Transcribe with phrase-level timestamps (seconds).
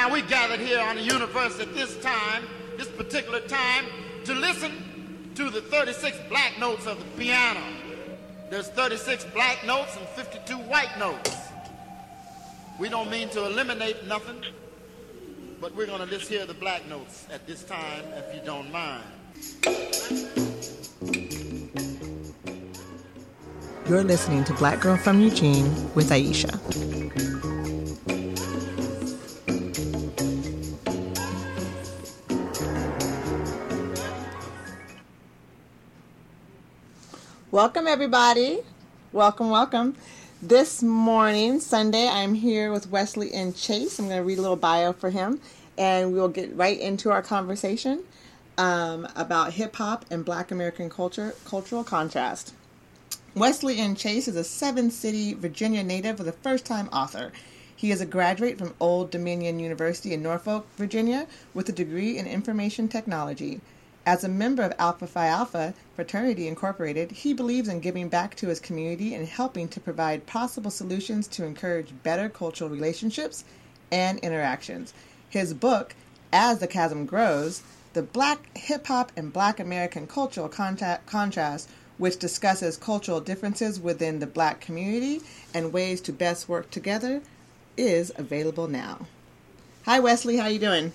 [0.00, 2.44] Now we gathered here on the universe at this time,
[2.78, 3.84] this particular time,
[4.24, 4.72] to listen
[5.34, 7.60] to the 36 black notes of the piano.
[8.48, 11.36] There's 36 black notes and 52 white notes.
[12.78, 14.42] We don't mean to eliminate nothing,
[15.60, 18.72] but we're going to just hear the black notes at this time, if you don't
[18.72, 19.04] mind.
[23.86, 26.99] You're listening to Black Girl from Eugene with Aisha.
[37.52, 38.60] Welcome, everybody.
[39.12, 39.96] Welcome, welcome.
[40.40, 43.54] This morning, Sunday, I'm here with Wesley N.
[43.54, 43.98] Chase.
[43.98, 45.40] I'm going to read a little bio for him,
[45.76, 48.04] and we'll get right into our conversation
[48.56, 52.54] um, about hip hop and Black American culture, cultural contrast.
[53.34, 53.96] Wesley N.
[53.96, 57.32] Chase is a seven city Virginia native with a first time author.
[57.74, 62.28] He is a graduate from Old Dominion University in Norfolk, Virginia, with a degree in
[62.28, 63.60] information technology.
[64.06, 68.48] As a member of Alpha Phi Alpha Fraternity Incorporated, he believes in giving back to
[68.48, 73.44] his community and helping to provide possible solutions to encourage better cultural relationships
[73.92, 74.94] and interactions.
[75.28, 75.94] His book,
[76.32, 77.62] As the Chasm Grows,
[77.92, 81.68] The Black Hip Hop and Black American Cultural Contact, Contrast
[82.00, 85.20] which discusses cultural differences within the black community
[85.52, 87.20] and ways to best work together,
[87.76, 89.06] is available now.
[89.84, 90.92] Hi Wesley, how are you doing?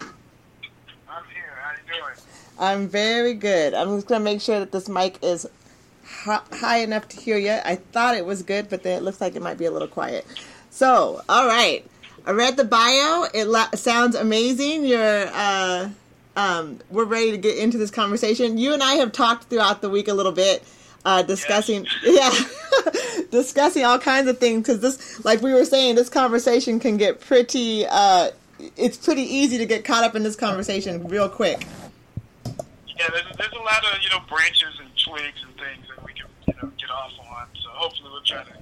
[0.00, 1.52] I'm here.
[1.60, 2.14] How you doing?
[2.58, 3.74] I'm very good.
[3.74, 5.46] I'm just gonna make sure that this mic is
[6.14, 7.58] high enough to hear you.
[7.64, 9.88] I thought it was good, but then it looks like it might be a little
[9.88, 10.26] quiet.
[10.70, 11.84] So, all right.
[12.24, 13.26] I read the bio.
[13.34, 14.84] It la- sounds amazing.
[14.84, 15.88] You're uh,
[16.36, 18.58] um, we're ready to get into this conversation.
[18.58, 20.62] You and I have talked throughout the week a little bit,
[21.04, 22.54] uh, discussing, yes.
[22.86, 24.66] yeah, discussing all kinds of things.
[24.66, 27.86] Because this, like we were saying, this conversation can get pretty.
[27.86, 28.30] Uh,
[28.76, 31.66] it's pretty easy to get caught up in this conversation real quick.
[33.02, 36.14] Yeah, there's, there's a lot of you know branches and twigs and things that we
[36.14, 37.50] can you know get off on.
[37.58, 38.54] So hopefully we'll try to.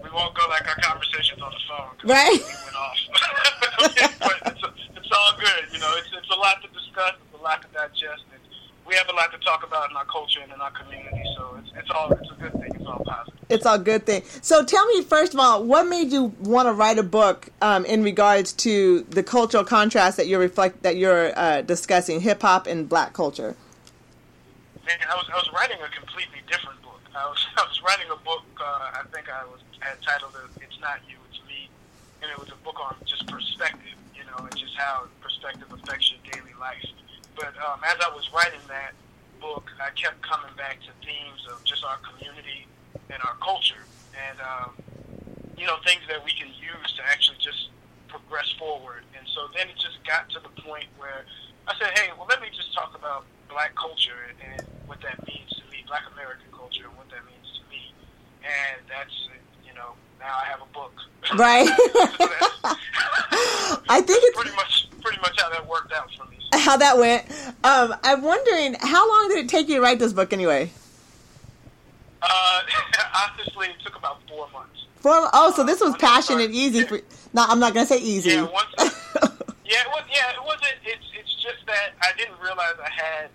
[0.00, 1.92] We won't go like our conversations on the phone.
[2.08, 2.40] Right.
[2.40, 2.96] We went off.
[4.24, 4.64] but it's,
[4.96, 5.68] it's all good.
[5.68, 7.20] You know, it's it's a lot to discuss.
[7.20, 8.24] It's a lot to digest.
[8.32, 8.40] And
[8.88, 11.20] we have a lot to talk about in our culture and in our community.
[11.36, 12.70] So it's all it's a good thing.
[12.74, 13.40] It's all positive.
[13.48, 14.22] It's all good thing.
[14.42, 17.84] So tell me first of all, what made you want to write a book um,
[17.84, 22.66] in regards to the cultural contrast that you're reflect that you're uh, discussing, hip hop
[22.66, 23.56] and black culture?
[24.86, 27.00] Man, I was I was writing a completely different book.
[27.14, 28.44] I was I was writing a book.
[28.60, 31.68] Uh, I think I was I had titled it "It's Not You, It's Me,"
[32.22, 36.12] and it was a book on just perspective, you know, and just how perspective affects
[36.12, 36.84] your daily life.
[37.36, 38.92] But um, as I was writing that
[39.40, 42.66] book, I kept coming back to themes of just our community
[43.10, 43.84] and our culture,
[44.14, 44.70] and um,
[45.56, 47.70] you know, things that we can use to actually just
[48.08, 49.02] progress forward.
[49.16, 51.24] And so then it just got to the point where
[51.66, 55.50] I said, hey, well, let me just talk about black culture and what that means
[55.56, 57.92] to me, black American culture, and what that means to me.
[58.44, 59.28] And that's,
[59.66, 60.94] you know, now I have a book.
[61.36, 61.68] Right.
[63.88, 66.37] I think it's pretty much pretty much how that worked out for me.
[66.54, 67.24] How that went.
[67.64, 70.70] Um, I'm wondering how long did it take you to write this book anyway?
[72.22, 72.62] Uh,
[73.32, 74.86] honestly, it took about four months.
[74.96, 75.28] Four.
[75.32, 77.00] Oh, so this was uh, passion and easy for.
[77.34, 78.30] No, I'm not gonna say easy.
[78.30, 78.74] Yeah, once.
[79.68, 80.04] Yeah, it was.
[80.08, 80.80] Yeah, it wasn't.
[80.80, 83.28] It's it's just that I didn't realize I had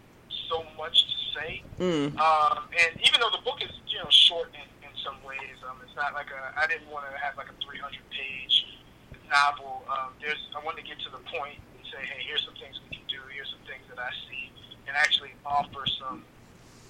[0.50, 1.62] so much to say.
[1.78, 2.18] Mm.
[2.18, 5.78] Um, and even though the book is you know short in, in some ways, um,
[5.85, 6.41] it's not like a.
[6.57, 8.66] I didn't want to have like a 300 page
[9.29, 9.85] novel.
[9.85, 10.41] Um, there's.
[10.57, 13.06] I wanted to get to the point and say, hey, here's some things we can
[13.06, 13.22] do.
[13.29, 14.52] Here's some things that I see,
[14.88, 16.24] and actually offer some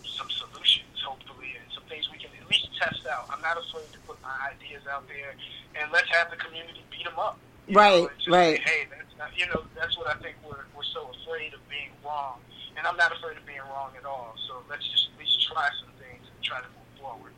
[0.04, 3.30] some solutions, hopefully, and some things we can at least test out.
[3.30, 5.34] I'm not afraid to put my ideas out there,
[5.80, 7.38] and let's have the community beat them up.
[7.70, 8.60] Right, know, right.
[8.60, 11.94] Hey, that's not, you know, that's what I think we're we're so afraid of being
[12.04, 12.40] wrong,
[12.78, 14.36] and I'm not afraid of being wrong at all.
[14.48, 17.32] So let's just at least try some things and try to move forward.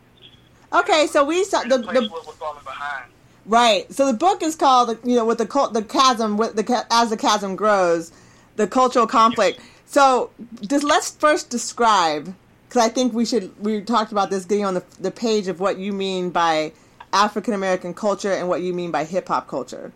[0.74, 3.12] Okay, so we saw the, the where we're falling behind.
[3.46, 3.92] Right.
[3.94, 7.18] So the book is called, you know, with the the chasm, with the as the
[7.18, 8.12] chasm grows,
[8.56, 9.60] the cultural conflict.
[9.60, 9.68] Yes.
[9.86, 10.32] So
[10.62, 12.34] just let's first describe,
[12.68, 13.52] because I think we should.
[13.64, 16.74] We talked about this getting on the the page of what you mean by
[17.14, 19.92] African American culture and what you mean by hip hop culture.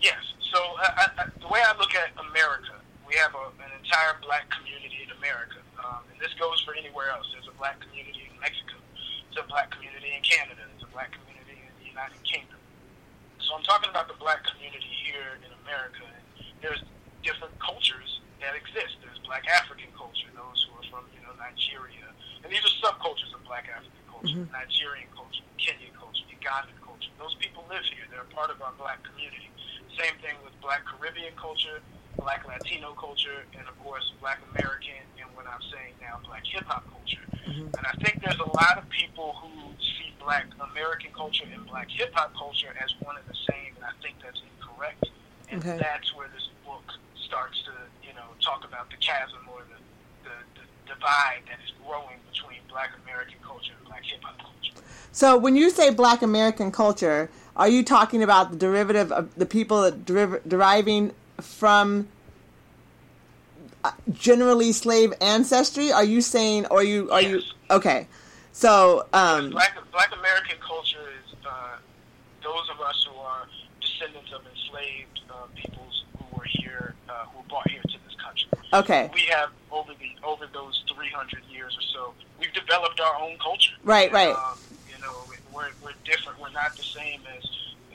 [0.00, 0.20] Yes.
[0.52, 2.74] So I, I, the way I look at America,
[3.08, 7.10] we have a, an entire black community in America, um, and this goes for anywhere
[7.10, 7.26] else.
[7.32, 8.76] There's a black community in Mexico.
[9.32, 10.60] There's a black community in Canada.
[10.68, 12.60] There's a black community in the United Kingdom.
[13.40, 16.04] So I'm talking about the black community here in America.
[16.04, 16.84] And there's
[17.22, 18.98] different cultures that exist.
[19.02, 22.10] There's black African culture, those who are from, you know, Nigeria.
[22.42, 24.52] And these are subcultures of black African culture, mm-hmm.
[24.52, 27.10] Nigerian culture, Kenyan culture, Ugandan culture.
[27.18, 28.04] Those people live here.
[28.10, 29.48] They're a part of our black community.
[29.98, 31.78] Same thing with Black Caribbean culture,
[32.16, 36.64] Black Latino culture, and of course Black American, and what I'm saying now, Black hip
[36.64, 37.22] hop culture.
[37.46, 37.76] Mm-hmm.
[37.76, 41.88] And I think there's a lot of people who see Black American culture and Black
[41.90, 45.12] hip hop culture as one and the same, and I think that's incorrect.
[45.50, 45.76] And okay.
[45.76, 46.48] that's where this
[47.32, 47.72] starts to,
[48.06, 52.58] you know, talk about the chasm or the, the, the divide that is growing between
[52.68, 54.84] Black American culture and Black hip hop culture.
[55.12, 59.46] So when you say Black American culture, are you talking about the derivative of the
[59.46, 62.08] people that deriv- deriving from
[63.82, 65.90] uh, generally slave ancestry?
[65.90, 67.30] Are you saying, or are you are yes.
[67.30, 67.40] you
[67.70, 68.08] okay?
[68.52, 71.76] So um, Black Black American culture is uh,
[72.44, 73.46] those of us who are
[73.80, 76.04] descendants of enslaved uh, peoples
[76.42, 78.50] were here, uh, who were brought here to this country.
[78.72, 79.10] Okay.
[79.14, 83.74] We have over the over those 300 years or so, we've developed our own culture.
[83.84, 84.34] Right, right.
[84.34, 84.58] Um,
[85.02, 86.38] know, we're, we're different.
[86.40, 87.44] We're not the same as,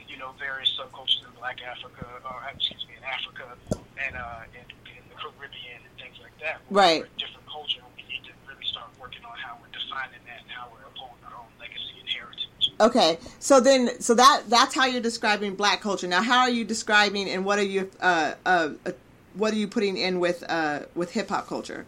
[0.08, 4.68] you know, various subcultures in Black Africa, or excuse me, in Africa and uh, in,
[4.92, 6.60] in the Caribbean and things like that.
[6.70, 7.00] We're, right.
[7.02, 7.80] We're a different culture.
[7.82, 10.86] And we need to really start working on how we're defining that and how we're
[10.86, 12.57] upholding our own legacy and heritage.
[12.80, 16.06] Okay, so then, so that that's how you're describing Black culture.
[16.06, 18.92] Now, how are you describing, and what are you, uh, uh, uh
[19.34, 21.88] what are you putting in with uh, with hip hop culture?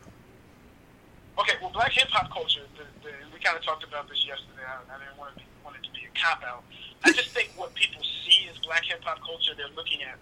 [1.37, 2.65] Okay, well, Black hip hop culture.
[2.75, 4.65] The, the, we kind of talked about this yesterday.
[4.65, 6.63] I, I didn't want, to be, want it to be a cop out.
[7.03, 10.17] I just think what people see as black hip hop culture, they're looking at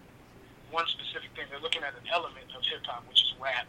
[0.70, 1.46] one specific thing.
[1.48, 3.66] They're looking at an element of hip hop, which is rap,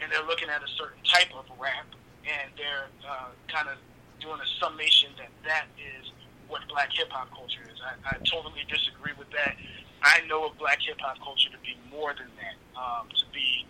[0.00, 1.88] and they're looking at a certain type of rap,
[2.28, 3.80] and they're uh, kind of
[4.20, 6.12] doing a summation that that is
[6.52, 7.80] what black hip hop culture is.
[7.80, 9.56] I, I totally disagree with that.
[10.04, 13.64] I know of black hip hop culture to be more than that, um, to be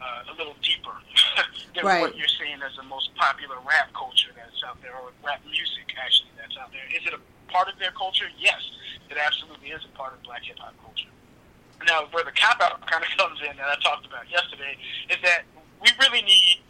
[0.00, 0.96] uh, a little deeper
[1.76, 2.00] than right.
[2.00, 5.92] what you're seeing as the most popular rap culture that's out there, or rap music
[6.00, 6.88] actually that's out there.
[6.96, 7.20] Is it a
[7.52, 8.32] part of their culture?
[8.40, 8.64] Yes,
[9.12, 11.12] it absolutely is a part of black hip hop culture.
[11.84, 14.80] Now, where the cop out kind of comes in that I talked about yesterday
[15.12, 15.44] is that
[15.84, 16.64] we really need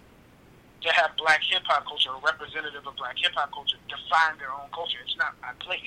[0.82, 4.54] to have black hip hop culture, a representative of black hip hop culture, define their
[4.54, 4.98] own culture.
[5.02, 5.82] It's not my place.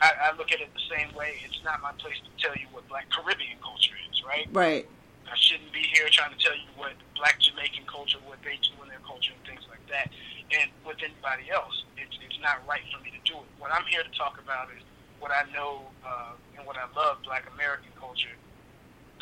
[0.00, 1.40] I, I look at it the same way.
[1.42, 4.46] It's not my place to tell you what black Caribbean culture is, right?
[4.52, 4.86] Right.
[5.24, 8.76] I shouldn't be here trying to tell you what black Jamaican culture, what they do
[8.84, 10.12] in their culture, and things like that.
[10.52, 13.48] And with anybody else, it's, it's not right for me to do it.
[13.58, 14.84] What I'm here to talk about is
[15.18, 18.36] what I know uh, and what I love, black American culture,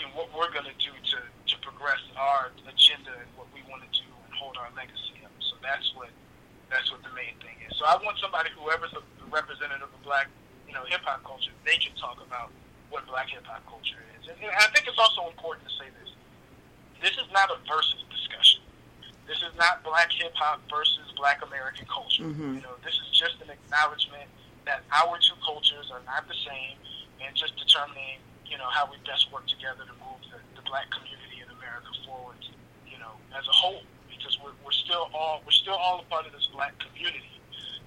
[0.03, 3.87] and what we're going to do to, to progress our agenda and what we want
[3.87, 4.11] to do
[4.43, 5.31] and hold our legacy up.
[5.39, 6.11] So that's what
[6.67, 7.77] that's what the main thing is.
[7.77, 10.27] So I want somebody, whoever's a representative of black,
[10.67, 12.51] you know, hip hop culture, they can talk about
[12.89, 16.11] what black hip hop culture is and I think it's also important to say this.
[17.05, 18.63] This is not a versus discussion.
[19.29, 22.25] This is not black hip hop versus black American culture.
[22.25, 22.59] Mm-hmm.
[22.59, 24.31] You know, this is just an acknowledgement
[24.65, 26.79] that our two cultures are not the same,
[27.21, 30.87] and just determining, you know, how we best work together to move the, the black
[30.91, 32.39] community in America forward,
[32.87, 33.83] you know, as a whole.
[34.23, 37.41] Because we're, we're still all we're still all a part of this black community.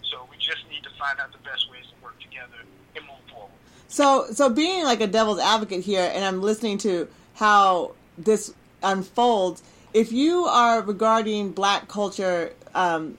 [0.03, 2.57] So we just need to find out the best ways to work together
[2.95, 3.51] and move forward.
[3.87, 8.53] So, so being like a devil's advocate here, and I'm listening to how this
[8.83, 9.63] unfolds.
[9.93, 13.17] If you are regarding Black culture um,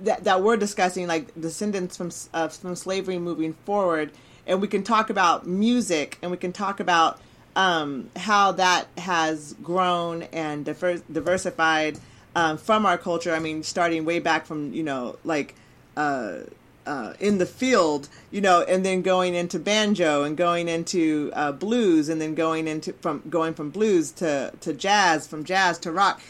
[0.00, 4.12] that that we're discussing, like descendants from uh, from slavery moving forward,
[4.46, 7.20] and we can talk about music, and we can talk about
[7.56, 11.98] um, how that has grown and diver- diversified
[12.34, 13.34] um, from our culture.
[13.34, 15.54] I mean, starting way back from you know like.
[15.96, 16.40] Uh,
[16.86, 21.52] uh, in the field, you know, and then going into banjo and going into uh,
[21.52, 25.92] blues, and then going into from going from blues to to jazz, from jazz to
[25.92, 26.22] rock,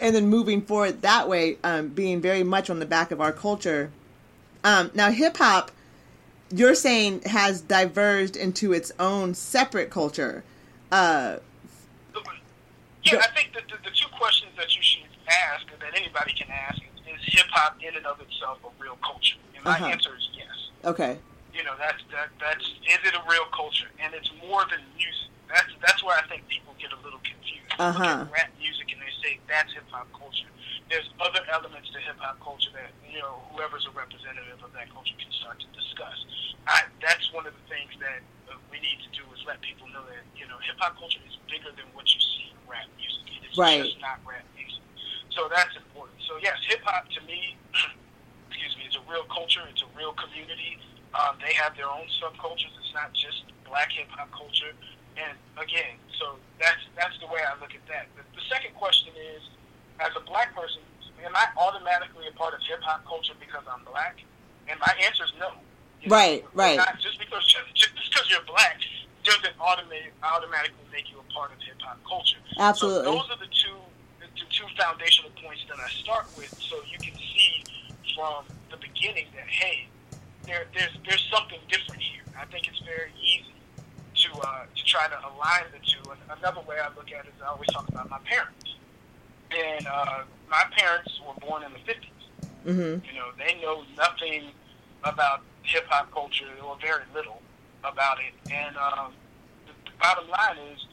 [0.00, 3.32] and then moving forward that way, um, being very much on the back of our
[3.32, 3.90] culture.
[4.64, 5.70] Um, now, hip hop,
[6.50, 10.44] you're saying has diverged into its own separate culture.
[10.90, 11.36] Uh,
[13.04, 16.80] yeah, I think the, the two questions that you should ask, that anybody can ask,
[17.06, 19.38] is hip hop in and of itself a real culture?
[19.54, 19.94] And my uh-huh.
[19.94, 20.56] answer is yes.
[20.84, 21.18] Okay.
[21.54, 23.88] You know, that's that that's is it a real culture?
[24.02, 25.32] And it's more than music.
[25.48, 27.72] That's that's where I think people get a little confused.
[27.78, 27.96] Uh-huh.
[27.96, 30.50] Look at rap music and they say that's hip hop culture.
[30.90, 34.92] There's other elements to hip hop culture that you know whoever's a representative of that
[34.92, 36.18] culture can start to discuss.
[36.66, 39.86] I, that's one of the things that uh, we need to do is let people
[39.94, 42.86] know that you know hip hop culture is bigger than what you see in rap
[43.00, 43.24] music.
[43.32, 43.82] It is right.
[43.82, 44.45] just not rap.
[45.36, 46.16] So that's important.
[46.26, 47.56] So yes, hip hop to me
[48.48, 49.60] excuse me, it's a real culture.
[49.68, 50.80] It's a real community.
[51.12, 52.72] Um, they have their own subcultures.
[52.80, 54.72] It's not just black hip hop culture.
[55.20, 58.08] And again, so that's that's the way I look at that.
[58.16, 59.44] The, the second question is,
[60.00, 60.80] as a black person,
[61.20, 64.24] am I automatically a part of hip hop culture because I'm black?
[64.68, 65.52] And my answer is no.
[66.00, 66.76] You right, know, right.
[66.80, 68.80] Not just because just because you're black
[69.24, 72.40] doesn't automatic, automatically make you a part of hip hop culture.
[72.56, 73.04] Absolutely.
[73.04, 73.76] So those are the two
[74.66, 77.64] two foundational points that I start with, so you can see
[78.14, 79.88] from the beginning that hey,
[80.46, 82.22] there, there's there's something different here.
[82.38, 83.54] I think it's very easy
[84.24, 86.10] to uh, to try to align the two.
[86.10, 88.76] And another way I look at it is I always talk about my parents,
[89.50, 92.16] and uh, my parents were born in the 50s.
[92.66, 93.06] Mm-hmm.
[93.06, 94.50] You know, they know nothing
[95.04, 97.40] about hip hop culture or very little
[97.84, 98.52] about it.
[98.52, 99.12] And um,
[99.66, 100.84] the, the bottom line is,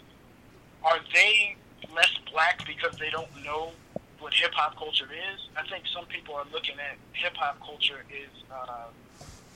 [0.84, 1.56] are they
[1.94, 3.72] less black because they don't know
[4.20, 5.50] what hip hop culture is?
[5.58, 8.86] I think some people are looking at hip hop culture is, uh,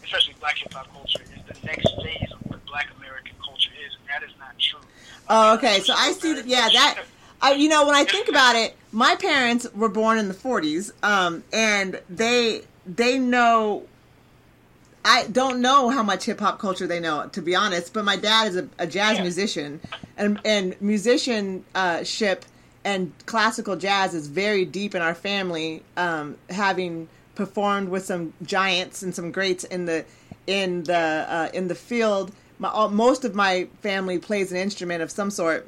[0.04, 3.96] especially black hip hop culture, is the next phase of what black American culture is,
[4.00, 4.80] and that is not true.
[5.30, 5.80] Oh, okay.
[5.80, 6.46] So I see that.
[6.46, 7.04] Yeah, that.
[7.42, 10.92] I, you know, when I think about it, my parents were born in the '40s,
[11.04, 13.86] um, and they they know.
[15.06, 17.94] I don't know how much hip hop culture they know, to be honest.
[17.94, 19.24] But my dad is a, a jazz Yeah.
[19.24, 19.80] musician,
[20.18, 22.46] and and musicianship
[22.84, 25.84] and classical jazz is very deep in our family.
[25.96, 30.06] Um, having performed with some giants and some greats in the
[30.46, 35.02] in the uh, in the field, my, all, most of my family plays an instrument
[35.02, 35.68] of some sort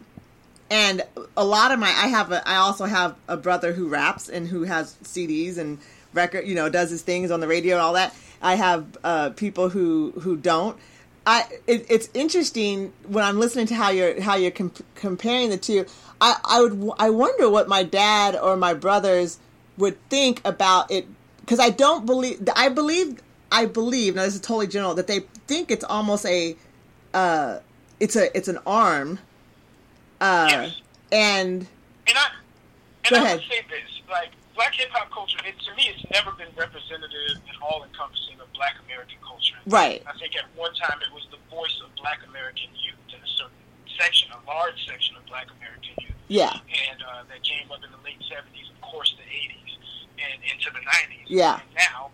[0.71, 1.01] and
[1.35, 4.47] a lot of my i have a i also have a brother who raps and
[4.47, 5.79] who has cds and
[6.13, 9.29] record you know does his things on the radio and all that i have uh,
[9.31, 10.77] people who who don't
[11.25, 15.57] i it, it's interesting when i'm listening to how you're how you're comp- comparing the
[15.57, 15.85] two
[16.21, 19.37] i i would i wonder what my dad or my brothers
[19.77, 21.05] would think about it
[21.41, 23.19] because i don't believe i believe
[23.51, 26.55] i believe now this is totally general that they think it's almost a
[27.13, 27.59] uh
[27.99, 29.19] it's a it's an arm
[30.21, 30.81] uh, Yes.
[31.11, 31.65] and
[32.07, 32.25] And I,
[33.05, 33.37] and Go I ahead.
[33.39, 37.39] would say this, like black hip hop culture, it, to me, it's never been representative
[37.47, 39.55] and all encompassing of black American culture.
[39.63, 40.03] Right.
[40.03, 43.31] I think at one time it was the voice of black American youth in a
[43.39, 43.55] certain
[43.95, 46.19] section, a large section of black American youth.
[46.27, 46.59] yeah,
[46.91, 49.71] And uh, that came up in the late 70s, of course, the 80s,
[50.19, 51.31] and into the 90s.
[51.31, 51.63] Yeah.
[51.63, 52.11] And now.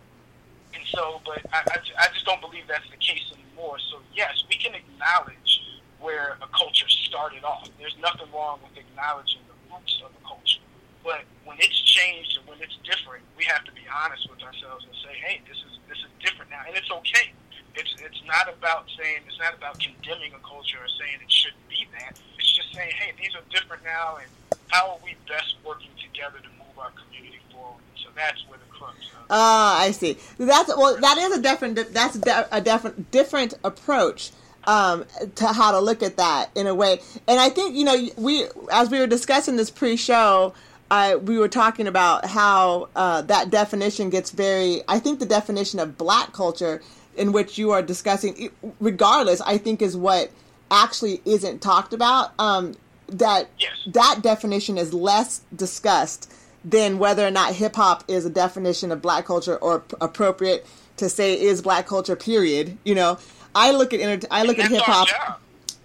[0.70, 3.82] And so, but I, I, I just don't believe that's the case anymore.
[3.90, 7.66] So, yes, we can acknowledge where a culture started off.
[7.74, 10.62] There's nothing wrong with acknowledging the roots of a culture.
[11.06, 14.82] But when it's changed and when it's different, we have to be honest with ourselves
[14.82, 16.66] and say, hey, this is this is different now.
[16.66, 17.30] And it's okay.
[17.78, 21.62] It's it's not about saying it's not about condemning a culture or saying it shouldn't
[21.70, 22.18] be that.
[22.36, 24.26] It's just saying, hey, these are different now and
[24.66, 27.86] how are we best working together to move our community forward?
[28.02, 28.98] So that's where the crux
[29.30, 30.18] Ah, I see.
[30.38, 30.98] That's well.
[30.98, 31.78] That is a different.
[31.94, 34.32] That's a different different approach
[34.66, 35.04] um,
[35.36, 37.00] to how to look at that in a way.
[37.28, 40.54] And I think you know we as we were discussing this pre-show,
[40.90, 44.82] uh, we were talking about how uh, that definition gets very.
[44.88, 46.82] I think the definition of black culture
[47.16, 48.50] in which you are discussing,
[48.80, 50.30] regardless, I think is what
[50.70, 52.32] actually isn't talked about.
[52.38, 52.74] Um,
[53.08, 53.72] that Yes.
[53.86, 56.32] that definition is less discussed
[56.64, 60.66] than whether or not hip hop is a definition of black culture or p- appropriate
[60.96, 62.16] to say is black culture.
[62.16, 62.76] Period.
[62.84, 63.18] You know,
[63.54, 65.06] I look at enter- I look at hip hop.
[65.08, 65.36] job.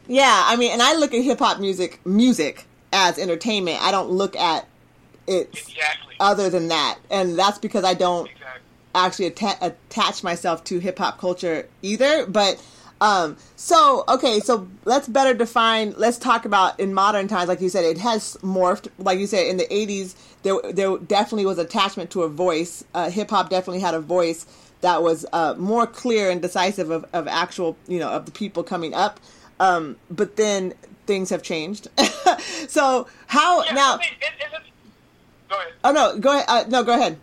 [0.08, 3.82] Yeah, I mean, and I look at hip hop music music as entertainment.
[3.84, 4.68] I don't look at
[5.32, 6.16] it Exactly.
[6.20, 8.62] other than that, and that's because I don't exactly.
[8.94, 12.26] actually atta- attach myself to hip hop culture either.
[12.28, 12.62] But
[13.00, 15.94] um, so okay, so let's better define.
[15.98, 18.90] Let's talk about in modern times, like you said, it has morphed.
[19.00, 22.84] Like you said, in the '80s, there there definitely was attachment to a voice.
[22.94, 24.46] Uh, hip hop definitely had a voice
[24.82, 28.64] that was uh, more clear and decisive of, of actual, you know, of the people
[28.64, 29.20] coming up.
[29.60, 30.74] Um, but then
[31.06, 31.88] things have changed.
[32.68, 33.94] so how Yeah, now?
[33.96, 34.62] I mean, it,
[35.52, 35.74] go ahead.
[35.84, 36.46] Oh no, go ahead.
[36.48, 37.20] Uh, no, go ahead.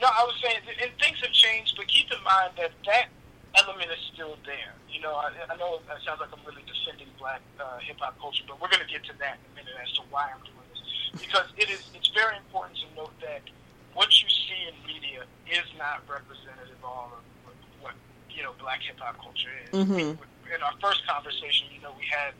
[0.00, 3.08] No, I was saying and things have changed, but keep in mind that that
[3.56, 4.72] element is still there.
[4.88, 8.20] You know, I, I know it sounds like I'm really defending black uh, hip hop
[8.20, 10.40] culture, but we're going to get to that in a minute as to why I'm
[10.44, 10.80] doing this.
[11.20, 13.44] Because it is, it's very important to note that
[13.92, 17.94] what you see in media is not representative of all of what, what
[18.32, 19.72] you know black hip hop culture is.
[19.72, 20.16] Mhm.
[20.16, 22.32] In our first conversation, you know, we had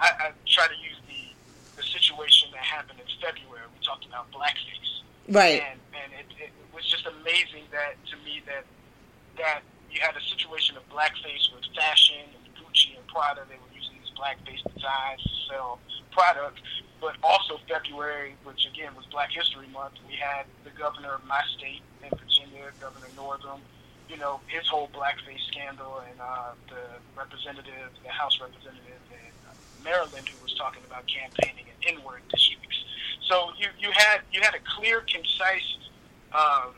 [0.00, 1.27] I, I try to use the
[1.78, 3.62] the situation that happened in February.
[3.70, 5.62] We talked about blackface Right.
[5.62, 8.64] and and it, it was just amazing that to me that
[9.38, 13.46] that you had a situation of blackface with fashion and Gucci and Prada.
[13.48, 15.78] They were using these blackface designs to sell
[16.10, 16.60] products,
[17.00, 19.94] but also February, which again was Black History Month.
[20.08, 23.60] We had the governor of my state in Virginia, Governor Northam.
[24.08, 26.82] You know his whole blackface scandal, and uh, the
[27.16, 28.98] representative, the House representative
[29.84, 32.84] Maryland, who was talking about campaigning in N-word districts.
[33.28, 35.76] So you, you had you had a clear, concise
[36.32, 36.74] um,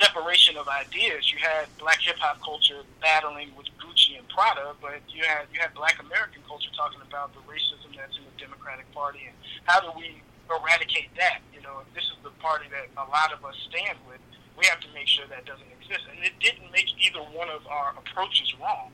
[0.00, 1.30] separation of ideas.
[1.30, 5.60] You had black hip hop culture battling with Gucci and Prada, but you had you
[5.60, 9.80] had black American culture talking about the racism that's in the Democratic Party and how
[9.80, 11.40] do we eradicate that?
[11.52, 14.20] You know, this is the party that a lot of us stand with,
[14.56, 16.08] we have to make sure that doesn't exist.
[16.08, 18.90] And it didn't make either one of our approaches wrong.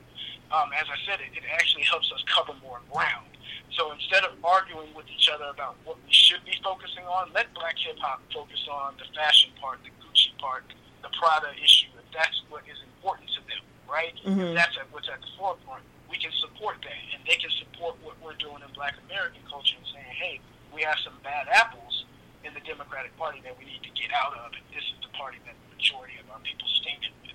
[0.51, 3.25] Um, as I said, it, it actually helps us cover more ground.
[3.73, 7.51] So instead of arguing with each other about what we should be focusing on, let
[7.53, 10.63] black hip hop focus on the fashion part, the Gucci part,
[11.03, 11.91] the Prada issue.
[11.99, 14.15] If that's what is important to them, right?
[14.23, 14.53] Mhm.
[14.53, 17.99] If that's at, what's at the forefront, we can support that, and they can support
[18.05, 20.39] what we're doing in Black American culture and saying, hey,
[20.71, 22.05] we have some bad apples
[22.47, 25.11] in the Democratic Party that we need to get out of, and this is the
[25.17, 27.34] party that the majority of our people stand with.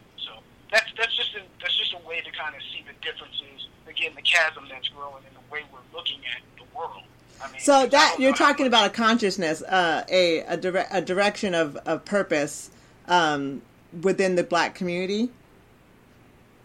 [0.71, 3.69] That's that's just a, that's just a way to kind of see the differences.
[3.89, 7.03] Again, the chasm that's growing in the way we're looking at the world.
[7.43, 11.55] I mean, So that you're talking about a consciousness, uh, a a, dire- a direction
[11.55, 12.71] of, of purpose
[13.09, 13.63] um,
[14.03, 15.31] within the black community.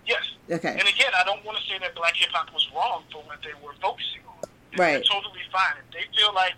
[0.06, 0.22] Yes.
[0.52, 0.70] Okay.
[0.78, 3.42] And again, I don't want to say that black hip hop was wrong for what
[3.42, 4.48] they were focusing on.
[4.78, 5.06] They're Right.
[5.10, 5.74] totally fine.
[5.88, 6.56] If they feel like,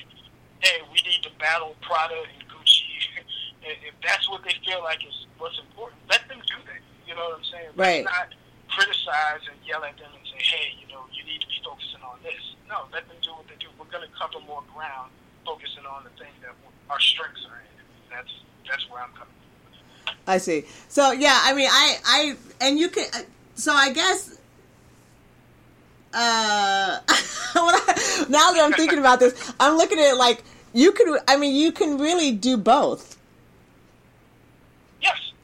[0.59, 2.83] hey, we need to battle Prada and Gucci,
[3.63, 6.76] if that's what they feel like is what's important, let them do that.
[7.07, 7.69] You know what I'm saying?
[7.75, 8.03] Right.
[8.05, 8.27] Let's not
[8.69, 12.01] criticize and yell at them and say, hey, you know, you need to be focusing
[12.03, 12.35] on this.
[12.67, 13.67] No, let them do what they do.
[13.79, 15.11] We're going to cover more ground
[15.45, 16.51] focusing on the thing that
[16.89, 17.75] our strengths are in.
[18.11, 18.31] That's
[18.69, 19.33] that's where I'm coming
[20.05, 20.15] from.
[20.27, 20.65] I see.
[20.89, 23.05] So yeah, I mean, I, I, and you can.
[23.55, 24.33] So I guess.
[26.13, 31.19] Uh, I- now that I'm thinking about this, I'm looking at it like you could.
[31.27, 33.16] I mean, you can really do both.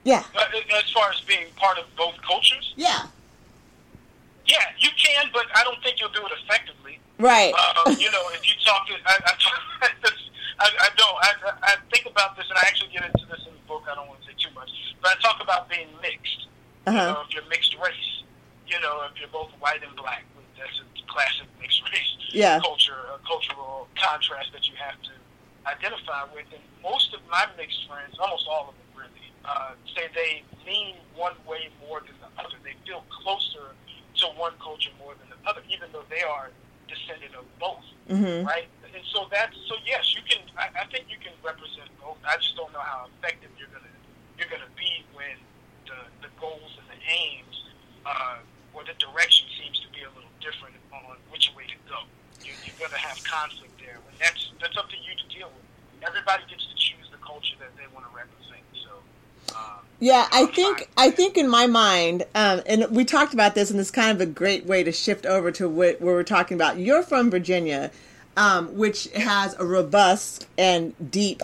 [0.04, 0.24] Yeah.
[0.36, 0.44] Uh,
[0.78, 3.08] as far as being part of both cultures, Yeah.
[4.46, 7.00] yeah, you can, but I don't think you'll do it effectively.
[7.20, 7.54] Right.
[7.54, 9.62] Um, you know, if you talk to, I, I, talk,
[10.60, 11.32] I, I don't, I,
[11.64, 13.84] I think about this, and I actually get into this in the book.
[13.90, 14.70] I don't want to say too much,
[15.02, 16.48] but I talk about being mixed.
[16.88, 17.14] You Uh-huh.
[17.14, 18.24] know, if you're mixed race,
[18.68, 20.26] you know, if you're both white and black,
[20.60, 22.60] that's a classic mixed race Yeah.
[22.60, 25.12] culture, a cultural contrast that you have to
[25.66, 26.46] identify with.
[26.52, 28.83] And most of my mixed friends, almost all of them
[29.46, 32.56] uh, say they lean one way more than the other.
[32.64, 33.76] They feel closer
[34.22, 36.50] to one culture more than the other, even though they are
[36.88, 38.68] descendant of both, hmm right?
[38.94, 40.42] And so that's so yes, you can.
[40.58, 42.18] I, I think you can represent both.
[42.24, 43.92] I just don't know how effective you're gonna
[44.38, 45.36] you're gonna be when
[45.90, 47.58] the the goals and the aims
[48.06, 48.38] uh,
[48.74, 52.06] or the direction seems to be a little different on which way to go.
[52.46, 55.66] You, you're gonna have conflict there, and that's that's up to you to deal with.
[56.06, 58.64] Everybody gets to choose the culture that they want to represent.
[58.78, 58.94] So.
[59.54, 60.90] Um, Yeah, I think.
[60.98, 64.20] I think in my mind, um, and we talked about this, and it's kind of
[64.20, 66.78] a great way to shift over to what, where we're talking about.
[66.78, 67.90] You're from Virginia,
[68.36, 71.42] um, which has a robust and deep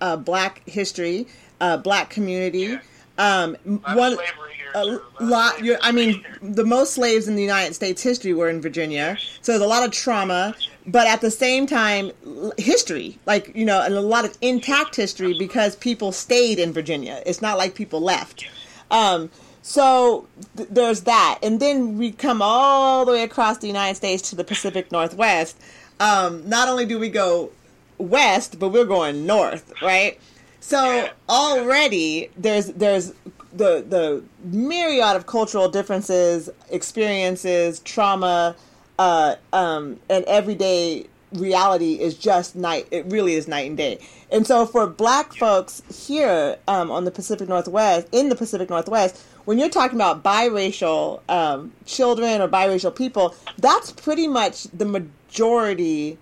[0.00, 1.28] uh, Black history,
[1.60, 2.76] uh, Black community.
[3.18, 4.90] Um, A lot of one here, a too.
[4.90, 5.52] Lot of lot.
[5.52, 9.18] slavery You're, I mean, the most slaves in the United States history were in Virginia,
[9.42, 10.54] so there's a lot of trauma.
[10.86, 12.10] But at the same time,
[12.58, 17.22] history, like you know, and a lot of intact history because people stayed in Virginia.
[17.26, 18.46] It's not like people left.
[18.90, 23.94] Um, so th- there's that, and then we come all the way across the United
[23.96, 25.56] States to the Pacific Northwest.
[26.00, 27.50] Um, not only do we go
[27.98, 30.18] west, but we're going north, right?
[30.62, 33.12] So already there's there's
[33.52, 38.54] the the myriad of cultural differences, experiences, trauma,
[38.96, 42.86] uh, um, and everyday reality is just night.
[42.92, 43.98] It really is night and day.
[44.30, 49.20] And so for Black folks here um, on the Pacific Northwest, in the Pacific Northwest,
[49.46, 56.18] when you're talking about biracial um, children or biracial people, that's pretty much the majority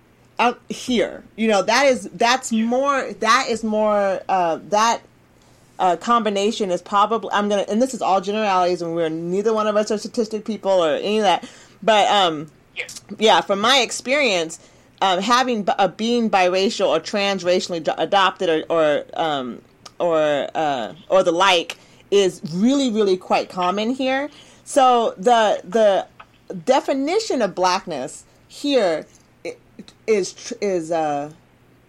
[0.69, 1.23] here.
[1.35, 5.01] You know, that is that's more that is more uh, that
[5.79, 9.67] uh, combination is probably I'm gonna and this is all generalities and we're neither one
[9.67, 11.47] of us are statistic people or any of that,
[11.81, 12.85] but um, Yeah.
[13.19, 14.59] yeah, from my experience,
[15.01, 19.61] um, having uh, being biracial or transracially d- adopted or or um,
[19.99, 21.77] or uh, or the like
[22.11, 24.29] is really really quite common here.
[24.63, 26.07] So the the
[26.65, 29.05] definition of blackness here
[30.11, 31.31] is is uh,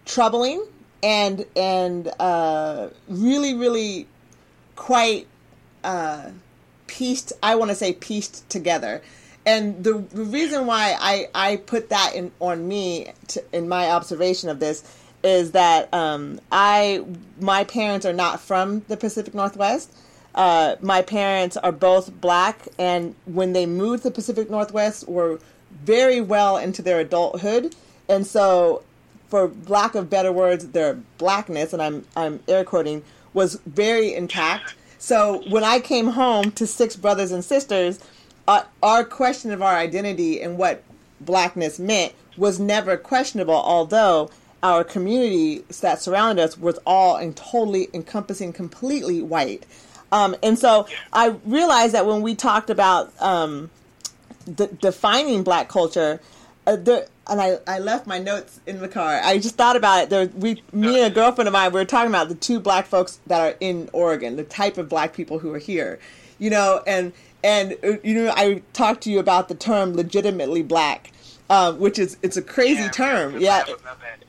[0.05, 0.65] troubling
[1.01, 4.07] and and uh, really really
[4.75, 5.27] quite
[5.83, 6.29] uh,
[6.87, 9.01] pieced i want to say pieced together
[9.45, 13.89] and the, the reason why I, I put that in on me to, in my
[13.89, 14.83] observation of this
[15.23, 17.03] is that um, I
[17.39, 19.93] my parents are not from the Pacific Northwest.
[20.35, 25.39] Uh, my parents are both black, and when they moved to the Pacific Northwest, were
[25.71, 27.75] very well into their adulthood,
[28.09, 28.83] and so
[29.29, 34.75] for lack of better words, their blackness, and I'm I'm air quoting, was very intact.
[34.99, 37.99] So when I came home to six brothers and sisters,
[38.47, 40.83] uh, our question of our identity and what
[41.19, 44.29] blackness meant was never questionable, although
[44.61, 49.65] our community that surrounded us was all and totally encompassing, completely white.
[50.11, 53.71] Um, and so I realized that when we talked about um,
[54.45, 56.21] de- defining black culture,
[56.65, 59.19] uh, there, and I, I left my notes in the car.
[59.23, 60.09] I just thought about it.
[60.09, 62.85] There, we, me and a girlfriend of mine, we were talking about the two black
[62.85, 65.99] folks that are in Oregon, the type of black people who are here,
[66.39, 70.63] you know, and and uh, you know, I talked to you about the term legitimately
[70.63, 71.11] black,
[71.49, 73.39] um, which is it's a crazy Yeah, term.
[73.39, 73.63] yeah,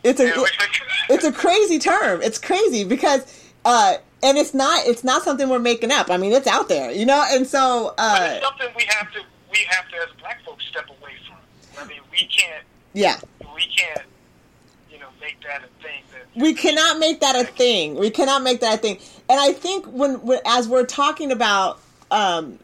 [0.02, 0.50] it's a it-
[1.10, 2.20] it's a crazy term.
[2.22, 3.22] It's crazy because
[3.64, 6.10] uh, and it's not it's not something we're making up.
[6.10, 7.24] I mean, it's out there, you know.
[7.30, 9.20] And so But uh, it's something we have to
[9.52, 11.33] we have to as black folks step away from.
[11.78, 13.18] I mean, we can't yeah,
[13.54, 14.06] we can't
[14.90, 17.96] you know make that a thing that we cannot make that a thing.
[17.96, 18.98] We cannot make that a thing.
[19.28, 22.58] And I think when, when as we're talking about um,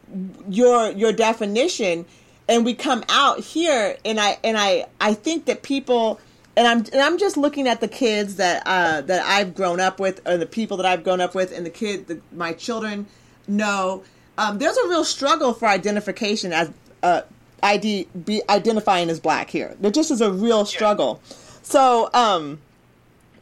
[0.47, 2.05] your your definition,
[2.47, 6.19] and we come out here, and I and I I think that people.
[6.57, 10.01] And I'm and I'm just looking at the kids that uh, that I've grown up
[10.01, 13.07] with, or the people that I've grown up with, and the kid, the, my children
[13.47, 14.03] know.
[14.37, 16.69] Um, there's a real struggle for identification as
[17.03, 17.21] uh,
[17.63, 19.75] ID be identifying as black here.
[19.79, 21.21] There just is a real struggle.
[21.61, 22.59] So um,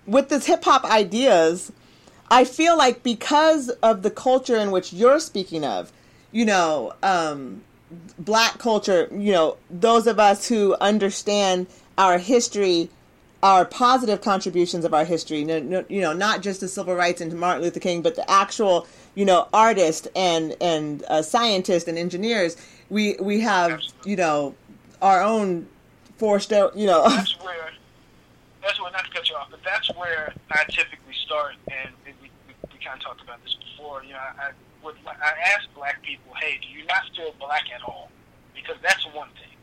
[0.06, 1.72] with this hip hop ideas,
[2.32, 5.92] I feel like because of the culture in which you're speaking of,
[6.32, 7.64] you know, um,
[8.18, 12.90] black culture, you know, those of us who understand our history,
[13.42, 17.64] our positive contributions of our history, you know, not just the civil rights and Martin
[17.64, 22.58] Luther King, but the actual, you know, artists and and uh, scientists and engineers.
[22.90, 24.56] We we have, you know,
[25.02, 25.68] our own
[26.18, 27.04] forced, out, you know.
[27.10, 27.72] that's where
[28.62, 32.12] that's where not to cut you off, but that's where I typically start, and we,
[32.22, 32.30] we,
[32.72, 34.04] we kind of talked about this before.
[34.04, 34.52] You know, I, I
[34.84, 38.12] would I ask black people, hey, do you not feel black at all?
[38.54, 39.56] Because that's one thing.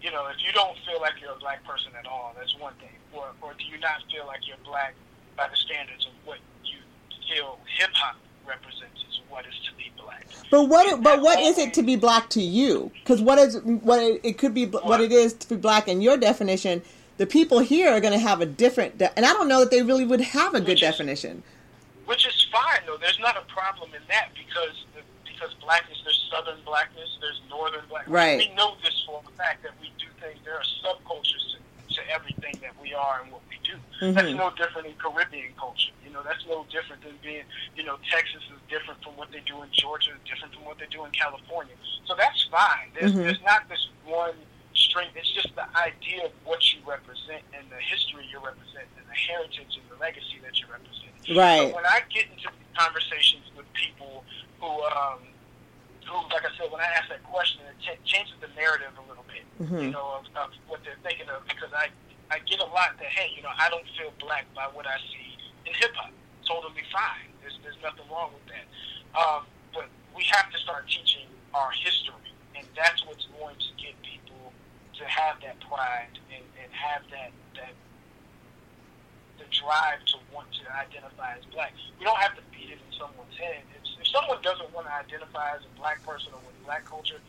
[0.00, 2.74] You know, if you don't feel like you're a black person at all, that's one
[2.74, 2.94] thing.
[3.12, 4.94] Or or do you not feel like you're black
[5.36, 6.78] by the standards of what you
[7.26, 8.97] feel hip hop represents
[9.28, 10.26] what is to be black?
[10.50, 12.90] But what but what is it to be black to you?
[12.94, 16.00] Because what is what it, it could be what it is to be black in
[16.00, 16.82] your definition.
[17.18, 19.72] The people here are going to have a different, de- and I don't know that
[19.72, 21.42] they really would have a good Which is- definition.
[22.06, 22.96] which is fine though.
[22.96, 24.84] There's not a problem in that because
[25.24, 28.12] because blackness, there's southern blackness, there's northern blackness.
[28.12, 28.38] Right.
[28.38, 30.38] We know this for a fact that we do things.
[30.44, 31.42] There are subcultures
[31.88, 33.78] to, to everything that we are and what we do.
[34.12, 34.36] That's Mhm.
[34.36, 35.90] no different in Caribbean culture.
[36.28, 37.44] You that's no different than being.
[37.74, 40.86] You know, Texas is different from what they do in Georgia, different from what they
[40.92, 41.72] do in California.
[42.06, 42.92] So that's fine.
[42.94, 43.22] There's, Mhm.
[43.24, 44.36] there's not this one
[44.74, 45.08] string.
[45.16, 49.14] It's just the idea of what you represent and the history you represent and the
[49.16, 51.12] heritage and the legacy that you represent.
[51.36, 51.70] Right.
[51.70, 54.24] So when I get into conversations with people
[54.60, 55.20] who, um,
[56.06, 59.02] who, like I said, when I ask that question, it ch- changes the narrative a
[59.08, 59.92] little bit, you Mhm.
[59.92, 61.46] know, of, of what they're thinking of.
[61.48, 61.88] Because I,
[62.30, 64.96] I get a lot that, hey, you know, I don't feel black by what I
[64.98, 65.36] see
[65.68, 66.10] in hip hop.
[66.48, 67.28] Totally fine.
[67.44, 68.64] There's, there's nothing wrong with that.
[69.12, 69.44] Um,
[69.76, 74.52] but we have to start teaching our history, and that's what's going to get people
[74.96, 77.74] to have that pride and, and have that that
[79.38, 81.72] the drive to want to identify as black.
[81.98, 83.62] We don't have to beat it in someone's head.
[83.76, 87.20] If, if someone doesn't want to identify as a black person or with black culture,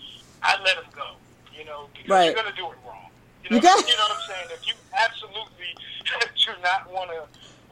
[0.42, 1.20] I let them go.
[1.54, 2.26] You know, because Right.
[2.32, 3.12] you're going to do it wrong.
[3.44, 4.48] You You know, got- you know what I'm saying?
[4.56, 5.72] If you absolutely
[6.46, 7.22] do not want to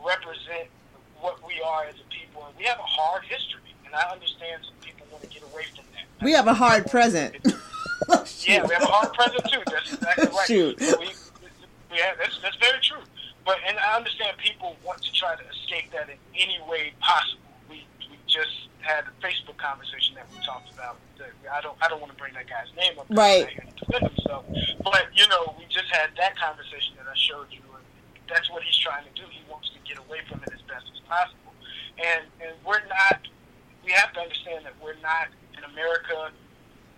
[0.06, 0.70] represent
[1.20, 4.62] what we are as a people, and we have a hard history, and I understand
[4.66, 6.26] some people want to get away from that.
[6.26, 7.36] We have a hard present.
[8.46, 9.60] Yeah, we have a hard present too.
[9.66, 10.48] That's exactly right.
[10.48, 10.80] Shoot.
[10.80, 13.02] We, have, that's, that's very true.
[13.44, 17.42] But and I understand people want to try to escape that in any way possible.
[17.70, 20.98] We we just had a Facebook conversation that we talked about.
[21.52, 23.50] I don't I don't want to bring that guy's name up, Right.
[23.50, 24.46] to defend himself.
[24.84, 27.60] But you know, we just had that conversation that I showed you.
[28.30, 29.24] That's what he's trying to do.
[29.32, 31.54] He wants to get away from it as best as possible.
[31.98, 33.24] And and we're not.
[33.84, 36.32] We have to understand that we're not in America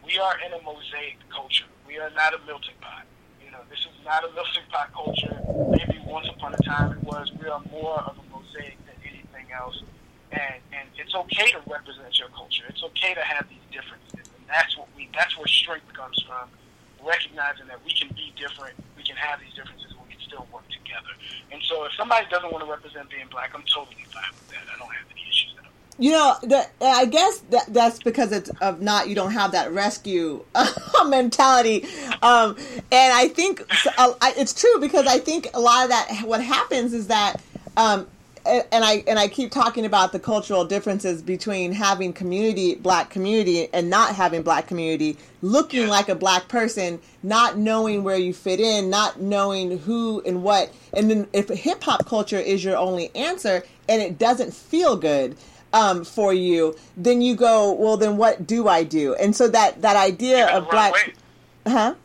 [0.09, 1.69] we are in a mosaic culture.
[1.85, 3.05] We are not a melting pot.
[3.45, 5.37] You know, this is not a melting pot culture.
[5.69, 7.31] Maybe once upon a time it was.
[7.39, 9.83] We are more of a mosaic than anything else.
[10.31, 12.65] And and it's okay to represent your culture.
[12.69, 14.33] It's okay to have these differences.
[14.33, 16.49] And that's what we that's where strength comes from.
[17.05, 19.93] Recognizing that we can be different, we can have these differences,
[20.29, 21.09] still work together.
[21.51, 24.63] And so if somebody doesn't want to represent being black, I'm totally fine with that.
[24.73, 25.55] I don't have any issues.
[25.97, 29.71] You know, that, I guess that, that's because it's of not you don't have that
[29.73, 30.45] rescue
[31.05, 31.85] mentality,
[32.21, 32.55] um,
[32.91, 33.61] and I think
[33.97, 37.41] uh, it's true because I think a lot of that what happens is that
[37.75, 38.07] um,
[38.45, 43.67] and I and I keep talking about the cultural differences between having community black community
[43.73, 48.59] and not having black community, looking like a black person, not knowing where you fit
[48.59, 53.13] in, not knowing who and what, and then if hip hop culture is your only
[53.15, 55.35] answer and it doesn't feel good
[55.73, 59.15] um, for you, then you go, well, then what do I do?
[59.15, 60.93] And so that that idea of black,
[61.67, 61.95] huh?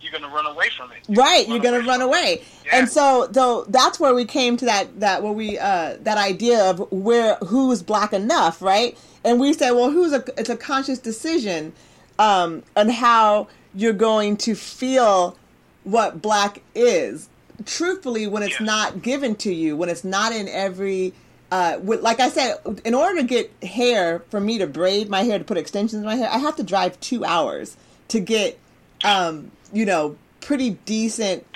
[0.00, 0.98] You're gonna run away from it.
[1.16, 2.78] right you're gonna run away Yeah.
[2.78, 6.64] and so though that's where we came to that that where we uh that idea
[6.70, 10.98] of where who's black enough right and we said well who's a it's a conscious
[10.98, 11.72] decision
[12.18, 15.36] um on how you're going to feel
[15.84, 17.28] what black is
[17.66, 18.66] truthfully when it's Yeah.
[18.66, 21.12] not given to you when it's not in every
[21.52, 25.24] uh, with, like I said, in order to get hair, for me to braid my
[25.24, 28.56] hair, to put extensions in my hair, I have to drive two hours to get
[29.04, 31.46] um, you know, pretty decent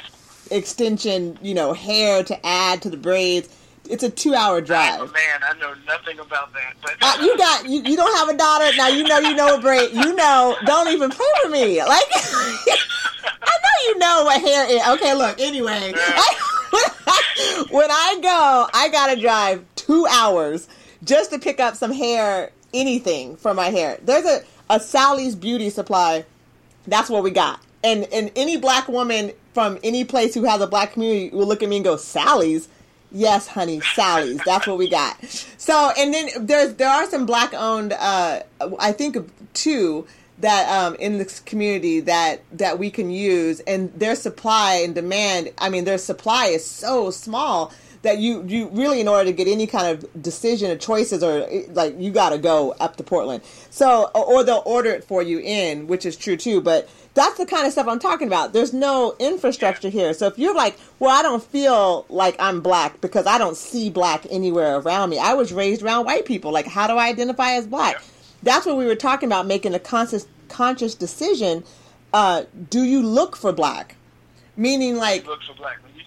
[0.50, 3.48] extension, you know, hair to add to the braids.
[3.90, 4.98] It's a two hour I'm a drive.
[5.12, 5.40] man.
[5.42, 6.74] I know nothing about that.
[6.80, 8.88] But Uh, you got you, you don't have a daughter now.
[8.88, 9.92] You know you know a braid.
[9.92, 11.80] You know don't even play with me.
[11.80, 14.88] Like I know you know what hair is.
[14.96, 15.38] Okay, look.
[15.38, 15.92] Anyway,
[17.70, 20.66] when I go, I gotta drive two hours
[21.02, 23.98] just to pick up some hair, anything for my hair.
[24.02, 26.24] There's a a Sally's Beauty Supply.
[26.87, 27.61] That's what we got.
[27.83, 31.62] And and any black woman from any place who has a black community will look
[31.62, 32.68] at me and go, Sally's.
[33.12, 34.40] Yes, honey, Sally's.
[34.44, 35.23] That's what we got.
[35.57, 37.92] So, and then there's there are some black owned.
[37.92, 38.40] Uh,
[38.79, 39.16] I think
[39.55, 40.07] two
[40.40, 45.53] that um, in this community that that we can use, and their supply and demand.
[45.59, 47.73] I mean, their supply is so small
[48.04, 51.48] that you you really in order to get any kind of decision or choices or
[51.70, 53.42] like you got to go up to Portland.
[53.70, 56.60] So or, they'll order it for you in, which is true too.
[56.60, 58.52] But that's the kind of stuff I'm talking about.
[58.52, 60.14] There's no infrastructure here.
[60.14, 63.90] So if you're like, well, I don't feel like I'm black because I don't see
[63.90, 65.18] black anywhere around me.
[65.18, 66.52] I was raised around white people.
[66.52, 68.02] Like, how do I identify as black?
[68.42, 71.64] That's what we were talking about making a conscious conscious decision.
[72.12, 73.96] Uh, do you look for black?
[74.56, 75.26] Meaning like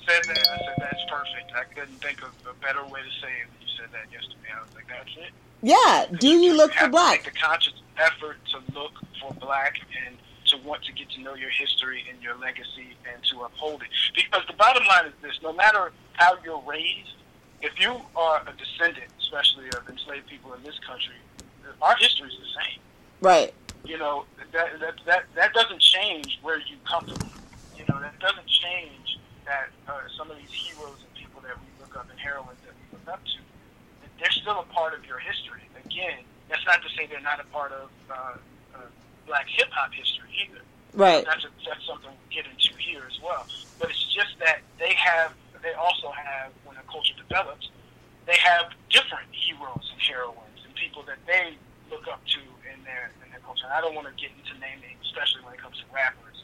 [0.08, 0.36] look for black.
[0.36, 1.52] When you said that, I said that's perfect.
[1.56, 4.50] I couldn't think of a better way to say it when you said that yesterday.
[4.56, 5.34] I was like, that's it.
[5.62, 6.06] Yeah.
[6.20, 7.24] Do you look for black?
[7.26, 10.18] Make the conscious effort to look for black and
[10.48, 13.90] to want to get to know your history and your legacy and to uphold it.
[14.16, 17.16] Because the bottom line is this: no matter how you're raised,
[17.62, 21.16] if you are a descendant, especially of enslaved people in this country,
[21.82, 22.80] our history is the same.
[23.20, 23.54] Right.
[23.84, 27.30] You know that that that that doesn't change where you come from.
[27.78, 29.07] You know that doesn't change
[29.48, 32.76] that uh, some of these heroes and people that we look up and heroines that
[32.76, 33.40] we look up to,
[34.20, 35.64] they're still a part of your history.
[35.84, 38.36] Again, that's not to say they're not a part of uh,
[38.76, 38.88] uh,
[39.26, 40.62] black hip hop history either.
[40.94, 41.24] Right.
[41.26, 43.48] That's a, that's something we get into here as well.
[43.80, 45.34] But it's just that they have,
[45.64, 47.70] they also have, when a culture develops,
[48.26, 51.56] they have different heroes and heroines and people that they
[51.90, 53.64] look up to in their in their culture.
[53.64, 56.44] And I don't want to get into naming, especially when it comes to rappers.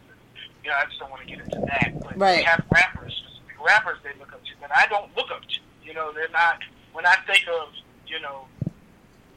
[0.63, 1.99] You know, I just don't want to get into that.
[1.99, 2.37] But Right.
[2.37, 5.59] they have rappers, specific rappers they look up to that I don't look up to.
[5.83, 6.59] You know, they're not.
[6.93, 7.69] When I think of,
[8.07, 8.47] you know,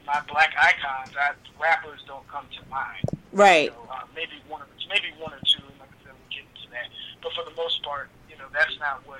[0.05, 3.03] my black icons, I, rappers don't come to mind.
[3.33, 3.71] Right.
[3.73, 6.47] Know, uh, maybe one or maybe one or two, and like I said, we'll get
[6.47, 6.87] into that.
[7.21, 9.19] But for the most part, you know, that's not what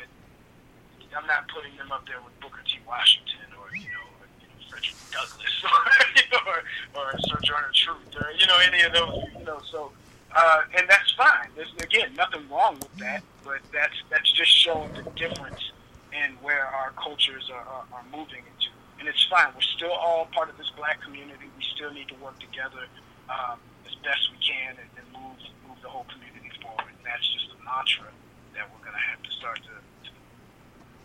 [1.17, 2.79] I'm not putting them up there with Booker T.
[2.87, 5.81] Washington or you know, or, you know Frederick Douglass or
[6.15, 6.61] you know, or,
[6.95, 9.25] or Sojourner Truth or you know any of those.
[9.37, 9.91] You know, so
[10.35, 11.49] uh, and that's fine.
[11.55, 15.71] There's again nothing wrong with that, but that's that's just showing the difference
[16.11, 18.71] in where our cultures are, are, are moving into.
[18.99, 19.47] And it's fine.
[19.53, 21.45] We're still all part of this black community.
[21.57, 22.87] We still need to work together
[23.29, 25.37] um, as best we can and, and move
[25.67, 26.89] move the whole community forward.
[26.89, 28.09] And that's just a mantra
[28.55, 30.11] that we're going to have to start to, to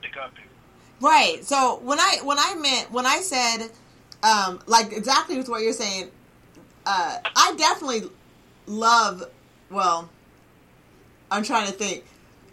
[0.01, 0.33] pick up.
[1.03, 1.45] Right.
[1.45, 3.69] So when I when I meant when I said
[4.23, 6.11] um, like exactly with what you're saying,
[6.87, 8.09] uh, I definitely
[8.73, 9.25] love.
[9.71, 10.09] Well,
[11.31, 12.05] I'm trying to think.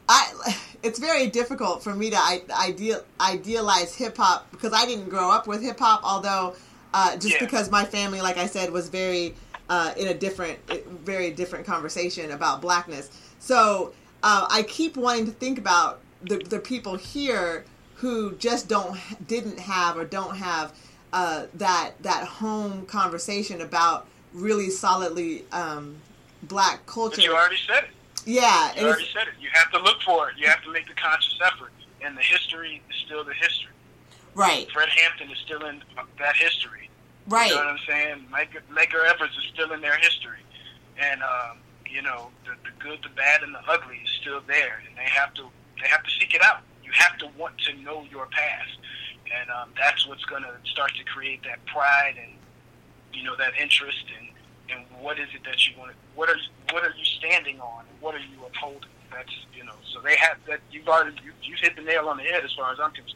[0.08, 2.18] I it's very difficult for me to
[2.60, 6.02] ideal idealize hip hop because I didn't grow up with hip hop.
[6.04, 6.56] Although
[6.94, 7.46] uh, just Yeah.
[7.46, 9.36] because my family, like I said, was very
[9.70, 10.58] uh, in a different,
[11.06, 13.12] very different conversation about blackness.
[13.40, 18.98] So uh, I keep wanting to think about the the people here who just don't
[19.28, 20.74] didn't have or don't have
[21.14, 25.96] uh, that that home conversation about really solidly um,
[26.44, 27.18] black culture.
[27.18, 27.90] But you already said it.
[28.26, 29.34] yeah, You already said it.
[29.42, 30.36] You have to look for it.
[30.38, 31.72] You have to make the conscious effort.
[32.02, 33.74] And the history is still the history.
[34.36, 35.82] right, Fred Hampton is still in
[36.20, 36.90] that history.
[37.28, 38.26] right, You know what I'm saying?
[38.32, 40.40] Medgar, Medgar Evers is still in their history,
[40.98, 41.58] and um,
[41.90, 45.10] you know the, the good, the bad, and the ugly is still there, and they
[45.10, 45.44] have to
[45.82, 46.62] they have to seek it out.
[46.84, 48.78] You You have to want to know your past,
[49.38, 52.32] and um, that's what's going to start to create that pride and
[53.14, 54.30] you know that interest and
[54.74, 56.38] and what is it that you want to what are
[56.72, 58.90] what are you standing on and what are you upholding?
[59.12, 62.18] That's you know so they have that you've already you, you've hit the nail on
[62.18, 63.16] the head as far as I'm concerned.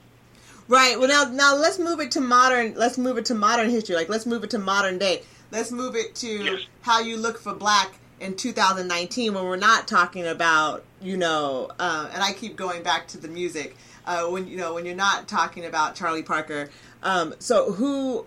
[0.67, 0.97] Right.
[0.97, 2.75] Well, now now let's move it to modern.
[2.75, 3.95] Let's move it to modern history.
[3.95, 5.23] Like let's move it to modern day.
[5.51, 6.61] Let's move it to Yes.
[6.81, 11.69] how you look for black in 2019 when we're not talking about you know.
[11.79, 14.95] Uh, and I keep going back to the music uh, when you know when you're
[14.95, 16.69] not talking about Charlie Parker.
[17.03, 18.25] Um, so who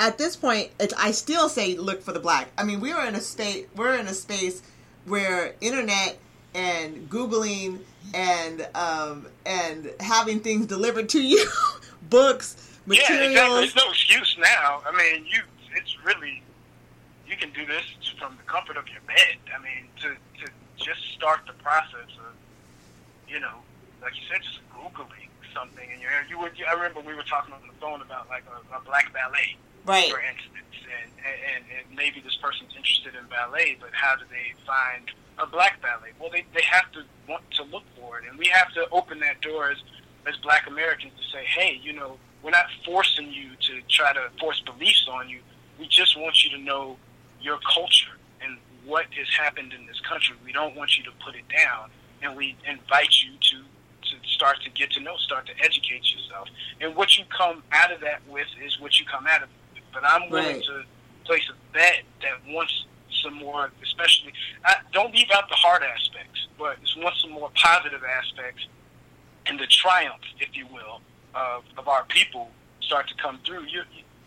[0.00, 2.50] at this point, I still say look for the black.
[2.56, 4.62] I mean, we are in a state, we're in a space
[5.04, 6.18] where internet
[6.54, 7.80] and googling
[8.14, 11.46] and um, and having things delivered to you,
[12.10, 13.10] books, materials.
[13.10, 13.60] Yeah, exactly.
[13.60, 14.82] There's no excuse now.
[14.86, 15.42] I mean, you
[15.76, 16.42] it's really
[17.28, 17.84] you can do this
[18.18, 19.36] from the comfort of your bed.
[19.54, 20.08] I mean, to
[20.44, 22.32] to just start the process of
[23.28, 23.58] you know,
[24.00, 26.52] like you said, just googling something, and you're you would.
[26.66, 29.58] I remember we were talking on the phone about like a, a black ballet.
[29.86, 30.10] Right.
[30.10, 31.10] for instance, and,
[31.54, 35.80] and, and maybe this person's interested in ballet, but how do they find a black
[35.82, 36.12] ballet?
[36.20, 39.20] Well, they, they have to want to look for it, and we have to open
[39.20, 39.78] that door as,
[40.26, 44.30] as black Americans to say, hey, you know, we're not forcing you to try to
[44.38, 45.40] force beliefs on you.
[45.78, 46.96] We just want you to know
[47.40, 50.36] your culture and what has happened in this country.
[50.44, 51.90] We don't want you to put it down,
[52.22, 53.64] and we invite you to
[54.10, 56.48] to start to get to know, start to educate yourself.
[56.80, 59.48] And what you come out of that with is what you come out of.
[59.92, 60.64] But I'm willing Right.
[60.64, 60.84] to
[61.24, 62.84] place a bet that wants
[63.22, 64.32] some more, especially,
[64.64, 68.66] I, don't leave out the hard aspects, but it's want some more positive aspects
[69.46, 71.00] and the triumph, if you will,
[71.34, 72.50] of, of our people
[72.80, 73.64] start to come through.
[73.64, 73.82] You,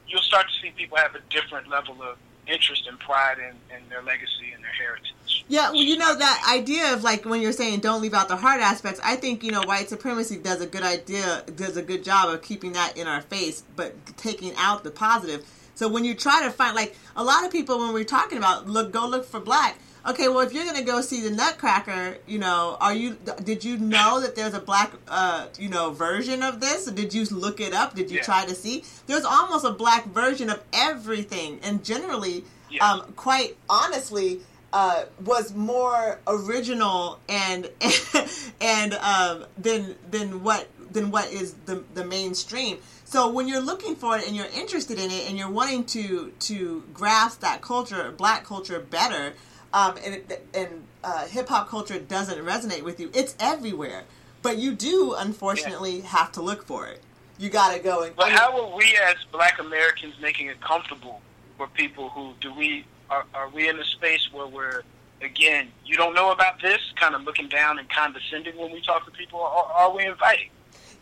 [0.08, 3.88] you'll start to see people have a different level of interest and pride in, in
[3.90, 5.14] their legacy and their heritage.
[5.48, 8.36] Yeah, well, you know that idea of like when you're saying don't leave out the
[8.36, 9.00] hard aspects.
[9.04, 12.42] I think you know white supremacy does a good idea, does a good job of
[12.42, 15.46] keeping that in our face, but taking out the positive.
[15.76, 18.68] So when you try to find like a lot of people when we're talking about
[18.68, 19.78] look, go look for black.
[20.06, 23.18] Okay, well if you're gonna go see the Nutcracker, you know, are you?
[23.44, 26.86] Did you know that there's a black, uh, you know, version of this?
[26.86, 27.96] Did you look it up?
[27.96, 28.24] Did you Yeah.
[28.24, 28.84] try to see?
[29.08, 32.82] There's almost a black version of everything, and generally, Yes.
[32.82, 34.42] um, quite honestly,
[34.74, 37.70] uh, was more original and
[38.62, 42.80] and um, than than what than what is the the mainstream.
[43.06, 46.34] So when you're looking for it and you're interested in it and you're wanting to
[46.40, 49.34] to grasp that culture, black culture better,
[49.74, 50.24] um, and
[50.56, 54.06] and uh, hip hop culture doesn't resonate with you, it's everywhere.
[54.42, 57.02] But you do unfortunately have to look for it.
[57.38, 58.16] You got to go and.
[58.16, 61.22] But how are we as Black Americans making it comfortable
[61.58, 64.84] for people who do we are, are we in a space where we're
[65.22, 69.06] again you don't know about this kind of looking down and condescending when we talk
[69.06, 70.50] to people or are we inviting?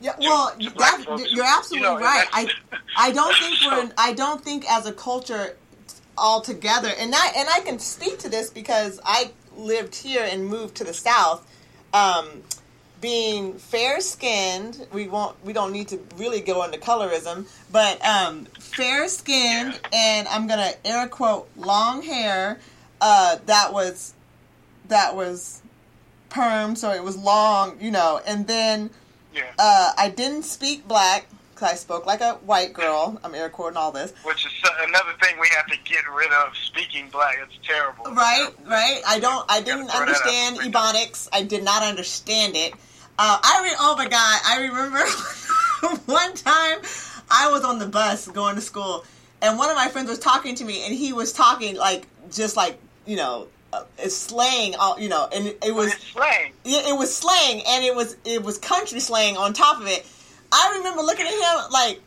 [0.01, 2.27] Yeah, well, to black that, folks you're absolutely you know, right.
[2.33, 2.49] I,
[2.97, 3.91] I don't think we're.
[3.97, 5.55] I don't think as a culture
[6.17, 10.75] altogether, and I and I can speak to this because I lived here and moved
[10.77, 11.47] to the south.
[11.93, 12.43] Um,
[13.01, 15.35] being fair skinned, we won't.
[15.43, 20.71] We don't need to really go into colorism, but um, fair skinned, and I'm gonna
[20.85, 22.59] air quote long hair.
[23.01, 24.13] Uh, that was
[24.87, 25.61] that was
[26.29, 28.89] perm, so it was long, you know, and then
[29.33, 29.43] Yeah.
[29.57, 33.19] uh, I didn't speak black because I spoke like a white girl.
[33.23, 34.13] I'm air quoting all this.
[34.23, 36.55] Which is another thing we have to get rid of.
[36.55, 38.05] Speaking black, it's terrible.
[38.13, 39.01] Right, right.
[39.07, 39.45] I don't.
[39.49, 41.27] I didn't throw that out understand ebonics.
[41.33, 42.73] I did not understand it.
[43.17, 44.39] Uh, I re- oh my god!
[44.45, 46.79] I remember one time
[47.29, 49.05] I was on the bus going to school,
[49.41, 52.55] and one of my friends was talking to me, and he was talking like just
[52.55, 54.75] like you know, uh, slang.
[54.75, 56.53] All you know, and it, was it's slang.
[56.63, 60.05] Yeah, it was slang, and it was it was country slang on top of it.
[60.51, 62.01] I remember looking at him like,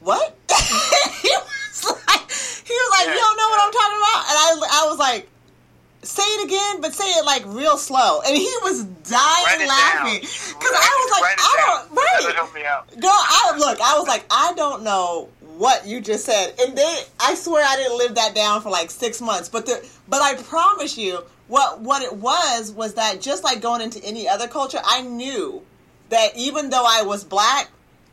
[0.00, 2.30] "What?" he was like,
[2.64, 3.12] "He was like, Yeah.
[3.14, 5.28] you don't know what I'm talking about," and I I was like,
[6.08, 10.74] "Say it again, but say it like real slow." And he was dying laughing because
[10.74, 12.88] I was like, Write it "I don't right." That'll help me out.
[12.98, 13.80] Girl, I look.
[13.80, 15.28] I was like, I don't know
[15.58, 18.90] what you just said, and then I swear I didn't live that down for like
[18.90, 19.48] six months.
[19.48, 23.80] But the but I promise you, what what it was was that just like going
[23.80, 25.62] into any other culture, I knew
[26.10, 27.68] that even though I was black,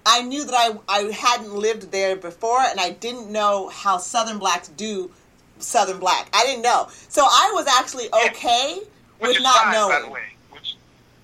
[0.06, 4.40] I knew that I I hadn't lived there before, and I didn't know how Southern
[4.40, 5.12] blacks do
[5.60, 6.30] Southern black.
[6.34, 8.30] I didn't know, so I was actually Yeah.
[8.32, 8.80] okay
[9.20, 9.90] Which with not fine, knowing.
[9.96, 10.24] by the way.
[10.52, 10.76] Which,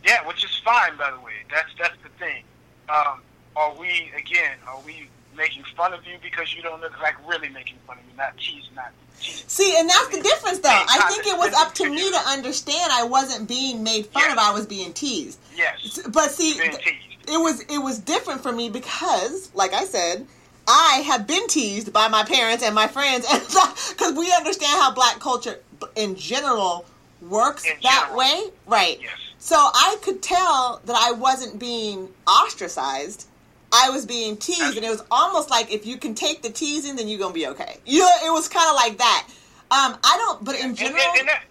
[0.05, 1.34] yeah, which is fine, by the way.
[1.49, 2.43] That's that's the thing.
[2.89, 3.21] Um,
[3.55, 4.57] are we again?
[4.67, 8.03] Are we making fun of you because you don't look like really making fun of
[8.09, 9.43] you, not teasing, not teasing?
[9.47, 10.69] See, and that's the difference, though.
[10.69, 14.32] I think it was up to me to understand I wasn't being made fun Yeah.
[14.34, 14.38] of.
[14.39, 15.39] I was being teased.
[15.55, 20.25] Yes, But see, it was it was different for me because, like I said,
[20.68, 23.26] I have been teased by my parents and my friends,
[23.89, 25.59] because we understand how black culture
[25.95, 26.86] in general
[27.22, 28.18] works In that general.
[28.18, 28.99] way, right?
[29.01, 29.12] Yes.
[29.39, 33.28] So I could tell that I wasn't being ostracized.
[33.74, 36.95] I was being teased, and it was almost like if you can take the teasing,
[36.95, 37.78] then you're gonna be okay.
[37.86, 39.28] You know, it was kind of like that.
[39.72, 41.43] Um, I don't, but in general, and, and that,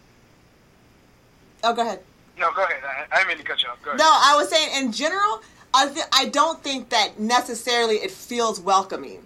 [1.65, 2.01] oh, go ahead.
[2.39, 2.83] no, go ahead.
[2.85, 3.83] I, I didn't mean to cut you off.
[3.83, 3.99] Go ahead.
[3.99, 5.41] No, I was saying in general,
[5.73, 9.23] I th- I don't think that necessarily it feels welcoming.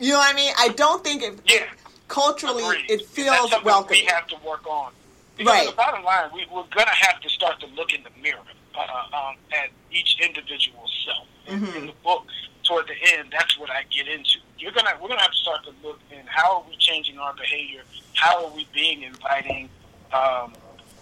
[0.00, 0.52] You know what I mean?
[0.58, 1.66] I don't think it Yeah.
[2.08, 2.90] culturally Agreed.
[2.90, 4.00] it feels welcoming.
[4.00, 4.92] We have to work on.
[5.36, 5.66] Because Right.
[5.70, 8.38] the bottom line, we, we're going to have to start to look in the mirror
[8.76, 11.26] uh, um, at each individual self.
[11.46, 11.76] In, Mhm.
[11.76, 12.26] in the book,
[12.64, 14.38] toward the end, that's what I get into.
[14.58, 17.18] You're gonna, we're going to have to start to look in how are we changing
[17.18, 17.82] our behavior?
[18.14, 19.68] How are we being inviting?
[20.12, 20.54] Um,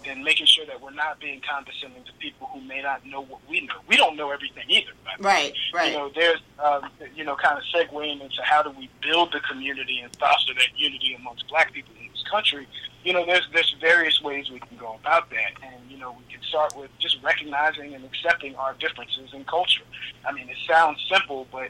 [0.07, 3.39] and making sure that we're not being condescending to people who may not know what
[3.49, 3.75] we know.
[3.87, 4.91] We don't know everything either.
[5.03, 5.23] by.
[5.23, 5.91] Right, right.
[5.91, 9.39] You know, there's, um, you know, kind of segueing into how do we build the
[9.41, 12.67] community and foster that unity amongst black people in this country.
[13.03, 16.33] You know, there's there's various ways we can go about that, and you know, we
[16.33, 19.83] can start with just recognizing and accepting our differences in culture.
[20.25, 21.69] I mean, it sounds simple, but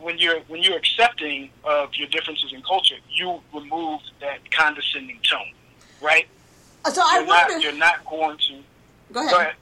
[0.00, 5.52] when you're when you're accepting of your differences in culture, you remove that condescending tone,
[6.00, 6.26] right?
[6.84, 7.58] Uh, so I you're not wonder.
[7.64, 8.58] you're not going to
[9.12, 9.30] go ahead.
[9.32, 9.54] go ahead.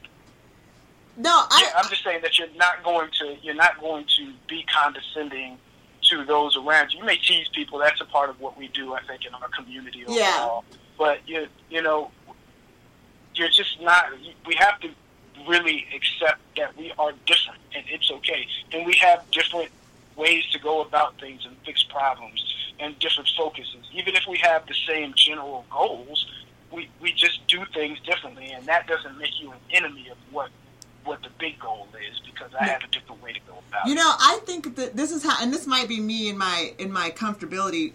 [1.18, 1.62] No, I.
[1.64, 5.58] Yeah, I'm just saying that you're not going to you're not going to be condescending
[6.10, 7.00] to those around you.
[7.00, 7.78] You may tease people.
[7.78, 10.34] That's a part of what we do, I think, in our community Yeah.
[10.38, 10.64] overall.
[10.98, 12.10] But you you know,
[13.34, 14.06] you're just not.
[14.46, 14.90] We have to
[15.48, 18.46] really accept that we are different, and it's okay.
[18.72, 19.70] And we have different
[20.16, 23.84] ways to go about things and fix problems, and different focuses.
[23.92, 26.26] Even if we have the same general goals,
[26.72, 30.50] we we just do things differently, and that doesn't make you an enemy of what
[31.04, 33.92] what the big goal is because I have a different way to go about You
[33.92, 33.96] it.
[33.96, 36.92] know, I think that this is how, and this might be me in my in
[36.92, 37.92] my comfortability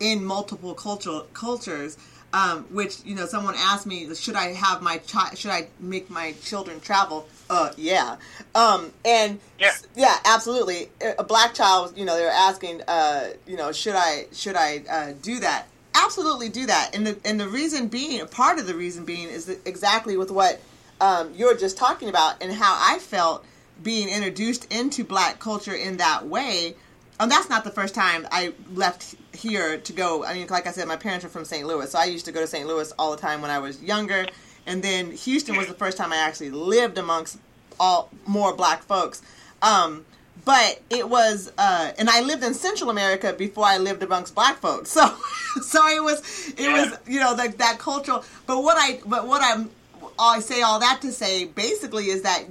[0.00, 1.98] in multiple cultural cultures.
[2.34, 5.38] Um, which you know, someone asked me, should I have my child?
[5.38, 7.28] Should I make my children travel?
[7.48, 8.16] Uh, yeah.
[8.56, 9.70] Um, and Yeah.
[9.94, 10.90] yeah, absolutely.
[11.16, 14.82] A black child, you know, they were asking, uh, you know, should I should I
[14.90, 15.68] uh, do that?
[15.94, 16.90] Absolutely do that.
[16.92, 20.60] And the and the reason being, part of the reason being, is exactly with what
[21.00, 23.44] um, you're just talking about and how I felt
[23.82, 26.74] being introduced into black culture in that way.
[27.20, 30.24] And that's not the first time I left here to go.
[30.24, 31.66] I mean, like I said, my parents are from St.
[31.66, 32.66] Louis, so I used to go to St.
[32.66, 34.26] Louis all the time when I was younger.
[34.66, 37.38] And then Houston was the first time I actually lived amongst
[37.78, 39.22] all more black folks.
[39.62, 40.04] Um,
[40.44, 44.58] but it was, uh, and I lived in Central America before I lived amongst black
[44.58, 44.96] folks.
[45.54, 48.24] So, so it was, it was, you know, like that cultural.
[48.46, 49.70] But what I, but what I'm,
[50.18, 52.44] I say all that to say basically is that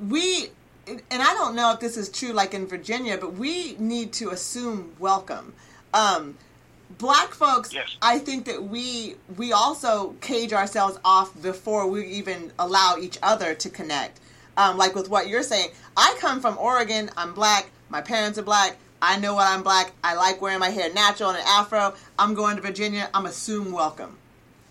[0.00, 0.48] we,
[0.86, 4.30] and I don't know if this is true like in Virginia, but we need to
[4.30, 5.54] assume welcome.
[5.94, 6.36] Um,
[6.98, 7.96] black folks Yes.
[8.00, 13.54] i think that we we also cage ourselves off before we even allow each other
[13.54, 14.20] to connect
[14.56, 15.68] um, like with what you're saying
[15.98, 19.92] i come from oregon i'm black my parents are black i know what i'm black
[20.02, 23.70] i like wearing my hair natural and an afro i'm going to virginia i'm assume
[23.70, 24.16] welcome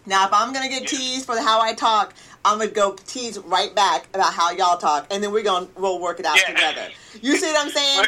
[0.08, 0.98] now, if I'm gonna get Yeah.
[1.00, 2.14] teased for how I talk,
[2.48, 6.00] I'm gonna go tease right back about how y'all talk, and then we're gonna we'll
[6.00, 6.54] work it out Yeah.
[6.54, 6.88] together.
[7.22, 8.06] You see what I'm saying?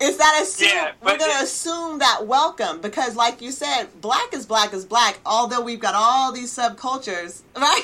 [0.00, 4.32] Is that assume Yeah, we're gonna it- assume that welcome because, like you said, black
[4.32, 5.18] is black is black.
[5.26, 7.82] Although we've got all these subcultures, right?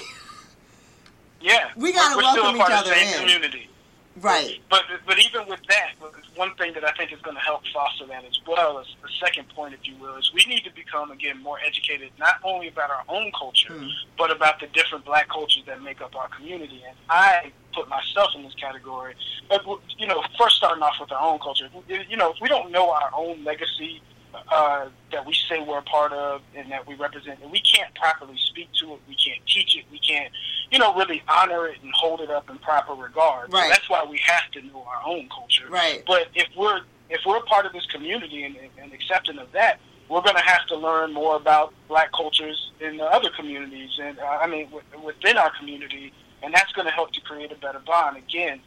[1.40, 3.18] yeah, We gotta we're, welcome each other in.
[3.18, 3.69] community.
[4.20, 4.58] Right.
[4.70, 5.92] But but even with that,
[6.36, 9.08] one thing that I think is going to help foster that as well is the
[9.24, 12.68] second point, if you will, is we need to become again more educated, not only
[12.68, 13.86] about our own culture, Hmm.
[14.18, 16.82] but about the different black cultures that make up our community.
[16.86, 19.14] And I put myself in this category.
[19.48, 19.64] But
[19.98, 22.90] you know, first starting off with our own culture, you know, if we don't know
[22.90, 24.02] our own legacy.
[24.33, 27.93] Uh, that we say we're a part of and that we represent, and we can't
[27.95, 30.33] properly speak to it, we can't teach it, we can't,
[30.70, 33.53] you know, really honor it and hold it up in proper regard.
[33.53, 33.64] Right.
[33.64, 35.68] So that's why we have to know our own culture.
[35.68, 36.03] Right.
[36.07, 39.81] But if we're if we're a part of this community and, and accepting of that,
[40.09, 44.18] we're going to have to learn more about black cultures in the other communities, and
[44.18, 46.12] uh, I mean w- within our community,
[46.43, 48.16] and that's going to help to create a better bond.
[48.16, 48.61] Again,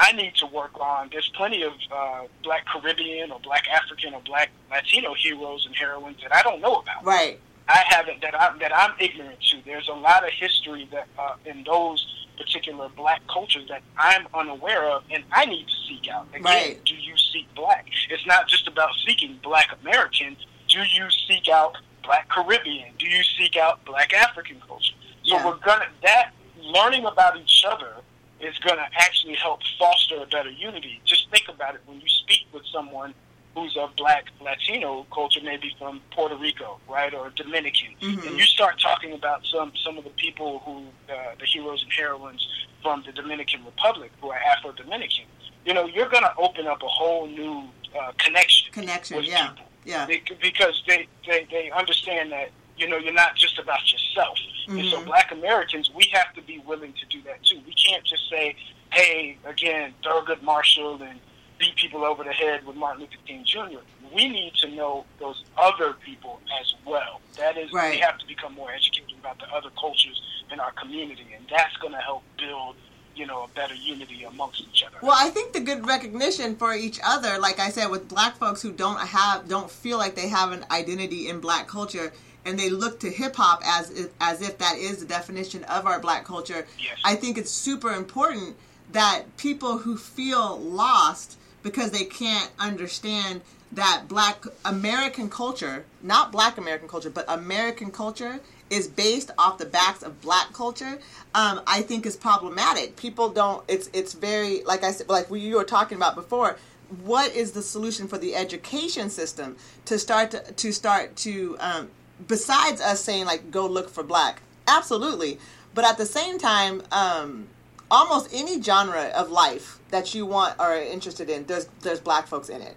[0.00, 1.08] I need to work on.
[1.10, 6.18] There's plenty of uh, black Caribbean or black African or black Latino heroes and heroines
[6.22, 7.04] that I don't know about.
[7.04, 7.40] Right.
[7.68, 9.58] I haven't that I'm that I'm ignorant to.
[9.66, 12.06] There's a lot of history that uh, in those
[12.38, 16.28] particular black cultures that I'm unaware of, and I need to seek out.
[16.30, 16.84] Again, Right.
[16.84, 17.86] do you seek black?
[18.08, 20.38] It's not just about seeking black Americans.
[20.68, 22.92] Do you seek out black Caribbean?
[22.98, 24.94] Do you seek out black African culture?
[25.24, 25.44] So Yeah.
[25.44, 26.30] we're gonna that
[26.62, 27.96] learning about each other
[28.40, 31.00] is going to actually help foster a better unity.
[31.04, 33.14] Just think about it when you speak with someone
[33.54, 38.26] who's of black Latino culture, maybe from Puerto Rico, right, or Dominican, Mhm.
[38.28, 41.92] and you start talking about some some of the people who uh, the heroes and
[41.92, 42.46] heroines
[42.82, 45.24] from the Dominican Republic who are Afro Dominican.
[45.64, 47.68] You know, you're going to open up a whole new
[47.98, 49.48] uh, connection Connection, with yeah.
[49.48, 50.06] people Yeah.
[50.06, 54.38] Be- because they, they they understand that you know you're not just about yourself.
[54.68, 55.06] And so Mhm.
[55.06, 57.60] Black Americans, we have to be willing to do that too.
[57.66, 58.54] We can't just say,
[58.92, 61.20] "Hey, again, Thurgood Marshall and
[61.58, 63.80] beat people over the head with Martin Luther King Jr."
[64.12, 67.20] We need to know those other people as well.
[67.36, 67.92] That is, Right.
[67.92, 70.20] we have to become more educated about the other cultures
[70.50, 72.76] in our community, and that's going to help build,
[73.14, 74.98] you know, a better unity amongst each other.
[75.02, 78.62] Well, I think the good recognition for each other, like I said, with black folks
[78.62, 82.12] who don't have, don't feel like they have an identity in black culture,
[82.48, 85.86] and they look to hip hop as if, as if that is the definition of
[85.86, 86.66] our black culture.
[86.78, 86.98] Yes.
[87.04, 88.56] I think it's super important
[88.92, 93.42] that people who feel lost because they can't understand
[93.72, 98.40] that black American culture, not black American culture, but American culture
[98.70, 100.98] is based off the backs of black culture,
[101.34, 102.96] um, I think is problematic.
[102.96, 103.62] People don't.
[103.68, 106.56] It's it's very like I said, like we, you were talking about before.
[107.04, 111.90] What is the solution for the education system to start to, to start to um,
[112.26, 114.42] besides us saying like go look for black?
[114.66, 115.38] Absolutely,
[115.74, 117.48] but at the same time, um,
[117.90, 122.26] almost any genre of life that you want or are interested in, there's there's black
[122.26, 122.76] folks in it.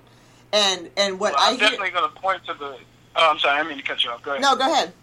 [0.53, 1.69] And and what Well, I I'm hear.
[1.69, 2.77] definitely going to point to the.
[3.15, 4.21] Oh, I'm sorry, I mean to cut you off.
[4.23, 4.41] Go ahead.
[4.41, 4.93] No, go ahead.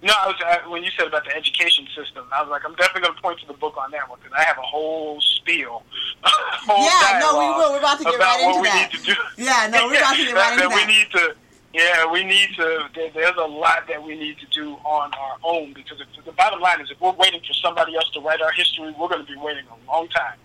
[0.00, 2.74] No, I was, I, when you said about the education system, I was like, I'm
[2.76, 5.20] definitely going to point to the book on that one because I have a whole
[5.20, 5.82] spiel.
[6.24, 7.72] a whole Yeah, no, we will.
[7.72, 8.92] We're about to get right into what we that.
[8.92, 9.14] need to do.
[9.42, 10.86] Yeah, no, we're about to get right into that that.
[10.86, 11.34] we need to.
[11.74, 12.88] Yeah, we need to.
[12.94, 16.32] There, there's a lot that we need to do on our own because if, the
[16.32, 19.24] bottom line is, if we're waiting for somebody else to write our history, we're going
[19.24, 20.38] to be waiting a long time.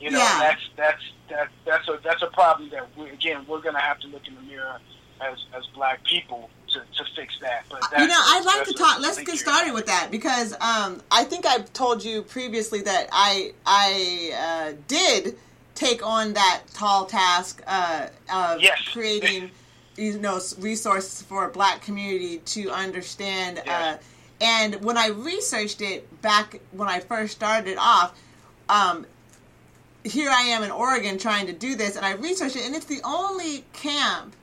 [0.00, 0.38] You know, Yeah.
[0.38, 3.98] that's that's that's that's a that's a problem that we, again we're going to have
[4.00, 4.78] to look in the mirror
[5.20, 7.64] as as black people to, to fix that.
[7.68, 9.00] But you know, I'd like to talk.
[9.00, 13.52] Let's get started with that because um, I think I've told you previously that I
[13.66, 15.36] I uh, did
[15.74, 18.80] take on that tall task uh, of Yes.
[18.92, 19.50] creating
[19.98, 23.60] you know resources for a black community to understand.
[23.66, 23.96] Uh,
[24.40, 28.16] and when I researched it back when I first started off,
[28.68, 29.06] um,
[30.04, 32.86] here I am in Oregon trying to do this, and I researched it, and it's
[32.86, 34.34] the only camp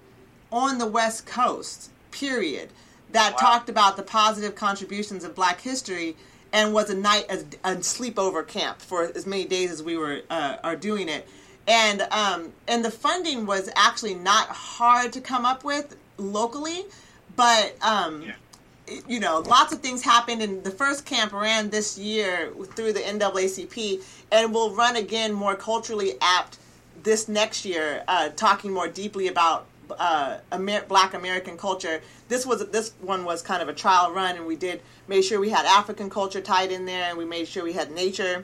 [0.52, 2.70] on the West Coast, period,
[3.12, 3.38] that Wow.
[3.38, 6.16] talked about the positive contributions of Black history
[6.52, 10.22] and was a night a, a sleepover camp for as many days as we were
[10.30, 11.28] uh, are doing it,
[11.68, 16.86] and um, and the funding was actually not hard to come up with locally,
[17.36, 19.00] but um, Yeah.
[19.08, 23.00] you know, lots of things happened, and the first camp ran this year through the
[23.02, 26.58] NAACP, and will run again more culturally apt
[27.04, 29.66] this next year, uh, talking more deeply about
[30.00, 32.02] uh, Amer- Black American culture.
[32.28, 35.40] This was this one was kind of a trial run, and we did made sure
[35.40, 38.44] we had African culture tied in there, and we made sure we had nature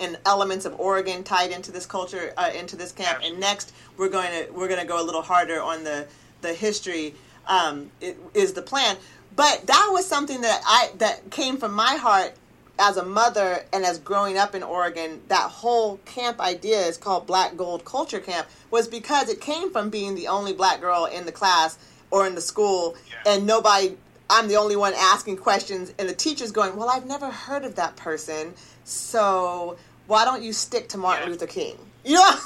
[0.00, 3.20] and elements of Oregon tied into this culture uh, into this camp.
[3.22, 6.06] And next, we're going to we're going to go a little harder on the
[6.40, 7.14] the history.
[7.46, 8.96] Um, it, is the plan,
[9.34, 12.34] but that was something that I that came from my heart
[12.78, 15.20] as a mother and as growing up in Oregon.
[15.26, 19.90] That whole camp idea is called Black Gold Culture Camp was because it came from
[19.90, 21.78] being the only black girl in the class
[22.12, 23.32] or in the school, Yeah.
[23.34, 23.96] and nobody.
[24.30, 27.74] I'm the only one asking questions, and the teacher's going, "Well, I've never heard of
[27.74, 28.54] that person,
[28.84, 29.76] so
[30.06, 31.30] why don't you stick to Martin Yeah.
[31.32, 32.30] Luther King?" You know.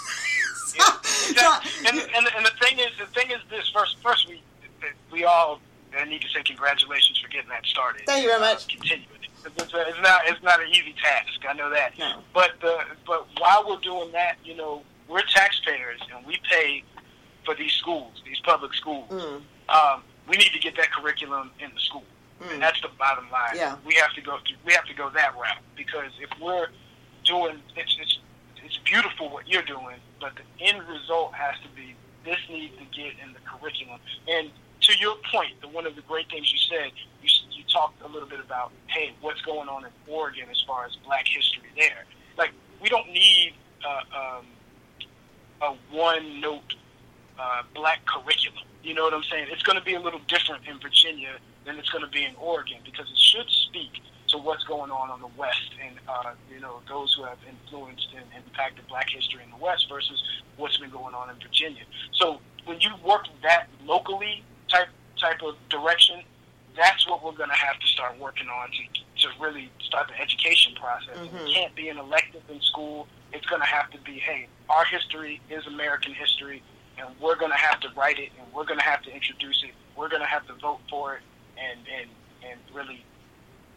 [0.76, 1.00] Yeah.
[1.00, 3.66] So- and, and and the thing is, the thing is this.
[3.70, 4.42] First, first we
[5.10, 5.58] we all
[5.98, 8.02] uh, need to say congratulations for getting that started.
[8.04, 8.68] Thank you very Uh, much.
[8.68, 9.28] continue it.
[9.46, 11.40] It's, a- it's not it's not an easy task.
[11.48, 11.98] I know that.
[11.98, 12.18] No.
[12.34, 16.84] But the but while we're doing that, you know, we're taxpayers and we pay
[17.46, 19.08] for these schools, these public schools.
[19.08, 22.04] Mm, Um, we need to get that curriculum in the school,
[22.42, 22.52] mm.
[22.52, 23.56] and that's the bottom line.
[23.56, 23.76] Yeah.
[23.84, 24.38] We have to go.
[24.46, 26.68] Through, we have to go that route because if we're
[27.24, 28.18] doing, it's it's
[28.64, 32.84] it's beautiful what you're doing, but the end result has to be this needs to
[32.84, 34.00] get in the curriculum.
[34.28, 38.02] And to your point, the, one of the great things you said, you you talked
[38.02, 41.68] a little bit about, hey, what's going on in Oregon as far as Black history
[41.76, 42.04] there.
[42.36, 43.54] Like we don't need
[43.86, 44.46] uh, um,
[45.62, 46.74] a one note
[47.38, 48.64] uh, black curriculum.
[48.82, 49.48] You know what I'm saying?
[49.50, 52.34] It's going to be a little different in Virginia than it's going to be in
[52.36, 56.60] Oregon because it should speak to what's going on on the West and uh, you
[56.60, 60.22] know those who have influenced and impacted Black history in the West versus
[60.56, 61.82] what's been going on in Virginia.
[62.12, 64.88] So when you work that locally type
[65.20, 66.22] type of direction,
[66.76, 70.20] that's what we're going to have to start working on to to really start the
[70.20, 71.16] education process.
[71.18, 71.46] Mhm.
[71.48, 73.08] It can't be an elective in school.
[73.32, 76.62] It's going to have to be, hey, our history is American history,
[76.98, 79.62] and we're going to have to write it, and we're going to have to introduce
[79.64, 79.70] it.
[79.96, 81.22] We're going to have to vote for it,
[81.58, 82.10] and and
[82.48, 83.04] and really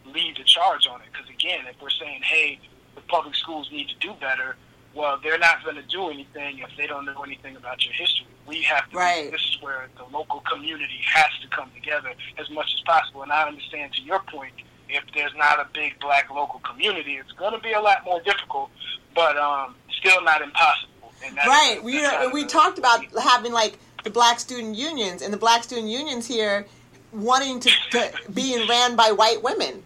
[0.06, 1.08] lead the charge on it.
[1.12, 2.58] Because again, if we're saying, hey,
[2.94, 4.56] the public schools need to do better,
[4.94, 8.26] well, they're not going to do anything if they don't know anything about your history.
[8.46, 8.96] We have to.
[8.96, 9.30] Right.
[9.30, 13.22] This is where the local community has to come together as much as possible.
[13.22, 14.52] And I understand to your point,
[14.88, 18.20] if there's not a big black local community, it's going to be a lot more
[18.22, 18.70] difficult,
[19.14, 21.12] but um, still not impossible.
[21.24, 21.80] And that's, right.
[21.84, 22.02] We
[22.32, 26.66] we talked about having like the black student unions and the black student unions here
[27.12, 29.82] wanting to, to being ran by white women,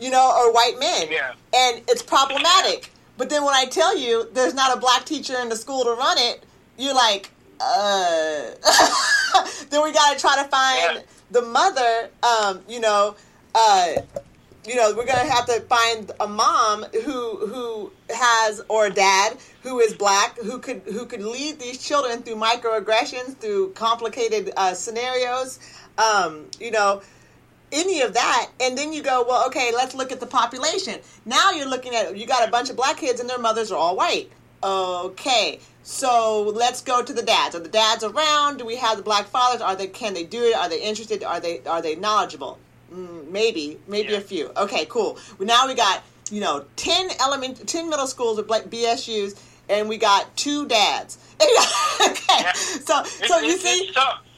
[0.00, 1.32] you know, or white men, Yeah.
[1.54, 2.90] and it's problematic.
[3.18, 5.90] But then when I tell you there's not a black teacher in the school to
[5.92, 6.44] run it,
[6.78, 8.42] you're like, uh.
[9.70, 11.02] then we got to try to find Yeah.
[11.30, 13.14] the mother, um, you know,
[13.54, 13.92] uh,
[14.66, 19.36] you know, we're gonna have to find a mom who who has or a dad
[19.64, 24.72] who is black who could who could lead these children through microaggressions, through complicated uh,
[24.72, 25.58] scenarios,
[25.98, 27.02] um, you know,
[27.72, 31.00] any of that, and then you go, well, okay, let's look at the population.
[31.24, 33.78] Now you're looking at you got a bunch of black kids and their mothers are
[33.78, 34.30] all white.
[34.62, 37.54] Okay, so let's go to the dads.
[37.54, 38.58] Are the dads around?
[38.58, 39.60] Do we have the black fathers?
[39.60, 40.54] Are they can they do it?
[40.54, 41.24] Are they interested?
[41.24, 42.58] Are they are they knowledgeable?
[42.94, 44.18] Mm, maybe, maybe Yeah.
[44.18, 44.50] a few.
[44.56, 45.18] Okay, cool.
[45.38, 49.34] Well, now we got you know ten element, ten middle schools with black BSU's,
[49.68, 51.18] and we got two dads.
[51.40, 52.52] okay, Yeah.
[52.52, 53.92] so so you see.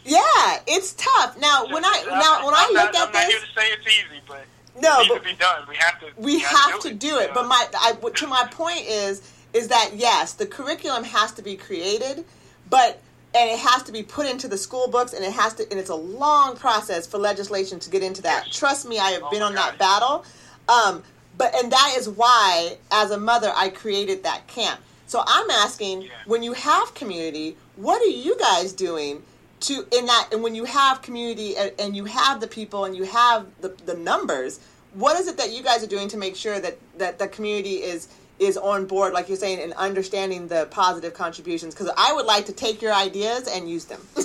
[0.04, 1.38] Yeah, it's tough.
[1.38, 3.86] Now when I now when I look at I'm not here this, to say it's
[3.86, 4.44] easy, but
[4.80, 5.62] no, it needs but to be done.
[5.68, 6.06] We have to.
[6.16, 7.30] we gotta have to do it.
[7.34, 11.56] But my I, to my point is is that yes, the curriculum has to be
[11.56, 12.24] created,
[12.68, 13.00] but
[13.34, 15.80] and it has to be put into the school books, and it has to and
[15.80, 18.44] it's a long process for legislation to get into that.
[18.46, 18.56] Yes.
[18.56, 20.24] Trust me, I have Oh been on that battle.
[20.68, 21.02] Um,
[21.36, 24.80] but and that is why, as a mother, I created that camp.
[25.06, 26.08] So I'm asking, Yeah.
[26.26, 29.22] when you have community, what are you guys doing
[29.68, 30.28] to in that?
[30.32, 33.68] And when you have community and, and you have the people and you have the,
[33.86, 34.60] the numbers,
[34.94, 37.76] what is it that you guys are doing to make sure that that the community
[37.76, 38.08] is
[38.38, 41.74] is on board, like you're saying, and understanding the positive contributions?
[41.74, 44.00] Because I would like to take your ideas and use them.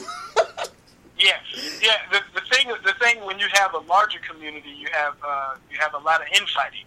[1.19, 1.31] Yeah,
[1.81, 1.97] yeah.
[2.13, 5.77] The, the thing, the thing, when you have a larger community, you have uh, you
[5.77, 6.85] have a lot of infighting,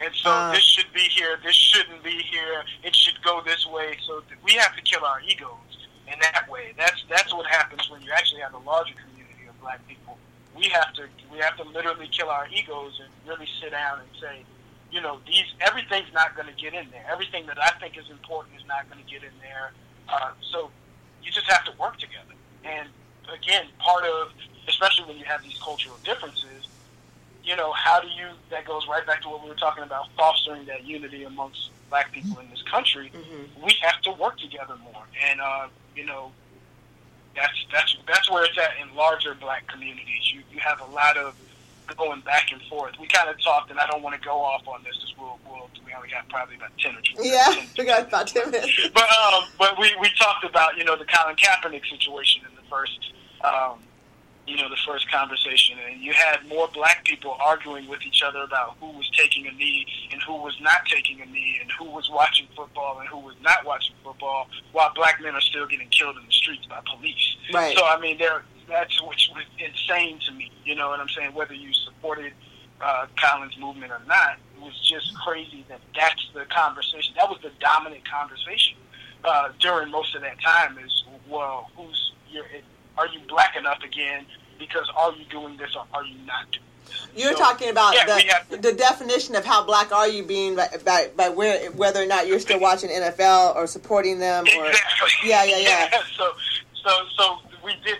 [0.00, 0.50] and so Uh.
[0.52, 2.64] this should be here, this shouldn't be here.
[2.82, 3.96] It should go this way.
[4.04, 5.67] So th- we have to kill our egos
[6.12, 6.74] in that way.
[6.76, 10.18] That's that's what happens when you actually have a larger community of black people.
[10.56, 14.08] We have to we have to literally kill our egos and really sit down and
[14.20, 14.44] say,
[14.90, 17.04] you know, these everything's not going to get in there.
[17.10, 19.72] Everything that I think is important is not going to get in there.
[20.08, 20.70] Uh, so
[21.22, 22.34] you just have to work together.
[22.64, 22.88] And
[23.32, 24.32] again, part of,
[24.66, 26.66] especially when you have these cultural differences,
[27.44, 30.06] you know, how do you, that goes right back to what we were talking about,
[30.16, 33.10] fostering that unity amongst black people in this country.
[33.14, 33.62] Mhm.
[33.62, 35.04] We have to work together more.
[35.22, 35.68] And, uh,
[35.98, 36.30] you know,
[37.34, 40.32] that's, that's, that's where it's at in larger black communities.
[40.32, 41.34] You, you have a lot of
[41.96, 42.94] going back and forth.
[43.00, 45.38] We kind of talked, and I don't want to go off on this because we'll,
[45.48, 48.50] we'll, we only got probably about 10 or 12 yeah, 10, we got about ten
[48.50, 48.88] minutes.
[48.94, 52.62] but um, but we, we talked about you know the Colin Kaepernick situation in the
[52.70, 53.78] first um,
[54.48, 58.40] you know the first conversation, and you had more black people arguing with each other
[58.40, 61.84] about who was taking a knee and who was not taking a knee, and who
[61.84, 65.88] was watching football and who was not watching football, while black men are still getting
[65.88, 67.36] killed in the streets by police.
[67.52, 67.76] Right.
[67.76, 70.50] So I mean, there that's which was insane to me.
[70.64, 71.34] You know what I'm saying?
[71.34, 72.32] Whether you supported
[72.80, 77.14] uh, Colin's movement or not, it was just crazy that that's the conversation.
[77.16, 78.76] That was the dominant conversation
[79.24, 80.78] uh, during most of that time.
[80.78, 82.46] Is well, who's you're,
[82.98, 84.26] are you black enough again?
[84.58, 87.08] Because are you doing this or are you not doing this?
[87.14, 90.68] You're So, talking about yeah, the, the definition of how black are you being by,
[90.84, 95.10] by, by where whether or not you're still watching NFL or supporting them or Exactly.
[95.28, 95.90] Yeah, yeah, yeah.
[96.16, 96.32] so,
[96.84, 97.98] so, so we did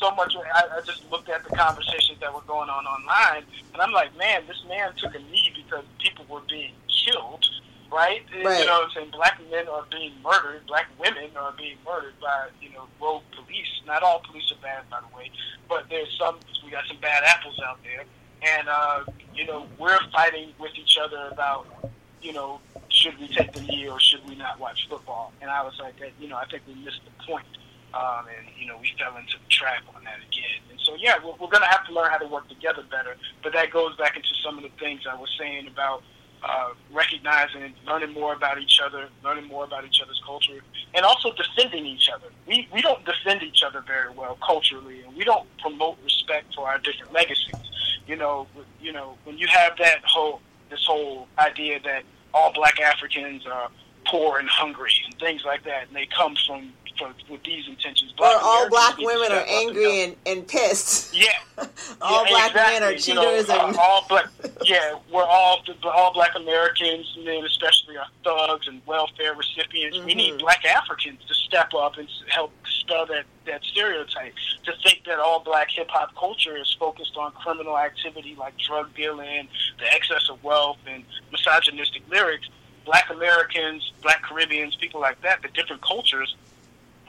[0.00, 0.34] so much.
[0.36, 4.16] I, I just looked at the conversations that were going on online, and I'm like,
[4.18, 7.46] man, this man took a knee because people were being killed,
[7.94, 8.22] right?
[8.44, 8.58] Right.
[8.58, 9.10] You know what I'm saying?
[9.12, 10.66] Black men are being murdered.
[10.66, 13.70] Black women are being murdered by, you know, rogue police.
[13.86, 15.30] Not all police are bad, by the way,
[15.68, 18.04] but there's some, we got some bad apples out there.
[18.42, 21.66] And, uh, you know, we're fighting with each other about,
[22.20, 25.32] you know, should we take the knee or should we not watch football?
[25.40, 27.46] And I was like, you know, I think we missed the point.
[27.94, 30.58] Um, and, you know, we fell into the trap on that again.
[30.68, 33.16] And so, yeah, we're, we're going to have to learn how to work together better.
[33.42, 36.02] But that goes back into some of the things I was saying about
[36.44, 40.60] uh, recognizing, learning more about each other, learning more about each other's culture,
[40.94, 42.26] and also defending each other.
[42.46, 46.68] We, we don't defend each other very well culturally, and we don't promote respect for
[46.68, 47.54] our different legacies.
[48.06, 48.46] You know,
[48.80, 50.40] you know, when you have that whole
[50.70, 52.02] this whole idea that
[52.34, 53.70] all black Africans are
[54.06, 58.12] poor and hungry and things like that, and they come from, from with these intentions.
[58.12, 61.14] Black or all black women are angry and, and pissed.
[61.16, 61.28] Yeah,
[62.00, 62.80] all yeah, black exactly.
[62.80, 64.26] men are cheaters you know, and all black.
[64.64, 69.98] Yeah, we're all all black Americans, then especially our thugs and welfare recipients.
[69.98, 70.06] Mm-hmm.
[70.06, 74.34] We need black Africans to step up and help dispel that that stereotype.
[74.64, 78.94] To think that all black hip hop culture is focused on criminal activity like drug
[78.94, 82.48] dealing, the excess of wealth, and misogynistic lyrics
[82.84, 86.36] black Americans, black Caribbeans, people like that, the different cultures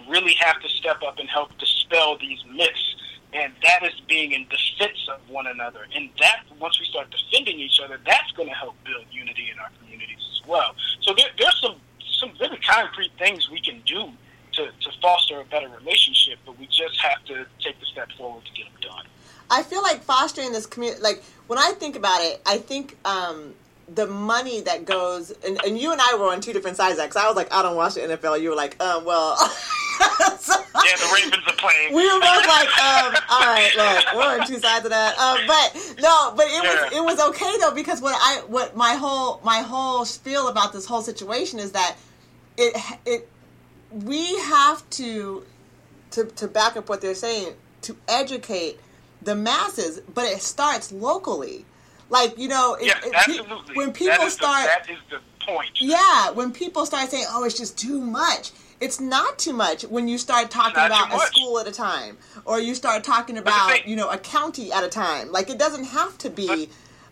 [0.10, 2.96] really have to step up and help dispel these myths.
[3.34, 5.88] And that is being in defense of one another.
[5.94, 9.60] And that, once we start defending each other, that's going to help build unity in
[9.60, 10.76] our communities as well.
[11.02, 11.76] So there, there's some,
[12.20, 14.10] some very concrete things we can do
[14.54, 18.46] to, to foster a better relationship, but we just have to take the step forward
[18.46, 19.06] to get them done.
[19.50, 23.54] I feel like fostering this community, like when I think about it, I think um,
[23.94, 27.16] the money that goes and, and you and I were on two different sides because
[27.16, 29.38] I was like I don't watch the NFL you were like um well.
[30.40, 31.94] So, yeah the Ravens are playing.
[31.94, 35.18] We were both like um all right look we're on two sides of that.
[35.18, 36.84] Um but no but it yeah.
[36.84, 40.74] was it was okay though because what I what my whole my whole spiel about
[40.74, 41.96] this whole situation is that
[42.58, 42.76] it
[43.06, 43.30] it
[43.92, 45.46] we have to
[46.12, 48.80] to to back up what they're saying to educate
[49.22, 51.66] the masses but it starts locally
[52.10, 53.76] like you know, it, it, absolutely.
[53.76, 55.72] when people start, the, that is the point.
[55.80, 60.08] Yeah, when people start saying, "Oh, it's just too much," it's not too much when
[60.08, 63.96] you start talking about a school at a time, or you start talking about you
[63.96, 65.32] know a county at a time.
[65.32, 66.70] Like it doesn't have to be.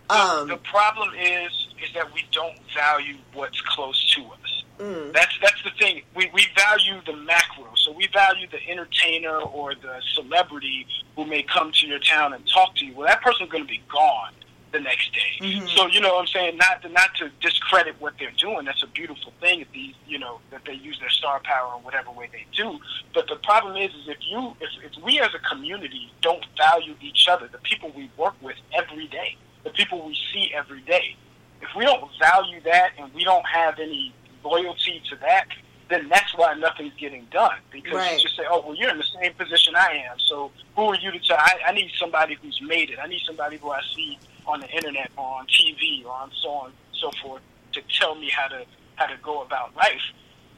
[0.09, 4.63] Um, the, the, problem is is that we don't value what's close to us.
[4.79, 5.13] Mm.
[5.13, 6.03] That's that's the thing.
[6.15, 7.67] We we value the macro.
[7.75, 10.85] So we value the entertainer or the celebrity
[11.15, 12.93] who may come to your town and talk to you.
[12.93, 14.33] Well, that person's going to be gone
[14.73, 15.39] the next day.
[15.39, 15.67] Mm-hmm.
[15.67, 18.65] So you know what I'm saying not to not to discredit what they're doing.
[18.65, 21.83] That's a beautiful thing if these you know that they use their star power in
[21.83, 22.79] whatever way they do.
[23.13, 26.95] But the problem is is if you if, if we as a community don't value
[27.01, 31.15] each other, the people we work with every day, the people we see every day,
[31.61, 34.13] if we don't value that and we don't have any
[34.43, 35.47] loyalty to that,
[35.89, 37.57] then that's why nothing's getting done.
[37.71, 38.13] Because right.
[38.15, 40.17] you just say, oh, well, you're in the same position I am.
[40.19, 41.37] So who are you to tell?
[41.37, 42.97] I, I need somebody who's made it.
[43.01, 46.49] I need somebody who I see on the internet or on TV or on so
[46.49, 47.41] on and so forth
[47.73, 48.65] to tell me how to
[48.95, 50.01] how to go about life.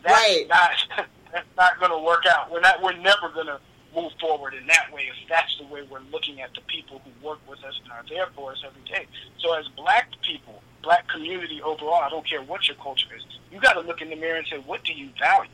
[0.04, 0.46] That's right.
[0.48, 0.72] not
[1.32, 2.52] that's not going to work out.
[2.52, 2.82] We're not.
[2.82, 3.60] We're never going to
[3.96, 7.26] move forward in that way if that's the way we're looking at the people who
[7.26, 9.08] work with us and are there for us every day.
[9.40, 13.60] So as black people, black community overall, I don't care what your culture is, you
[13.60, 15.50] got to look in the mirror and say, what do you value?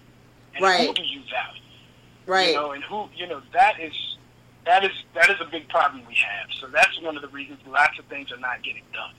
[0.56, 0.88] And right.
[0.88, 1.62] who do you value?
[2.26, 2.50] Right.
[2.50, 3.94] You know, and who, you know, that is
[4.66, 6.50] that is that is a big problem we have.
[6.60, 9.14] So that's one of the reasons lots of things are not getting done.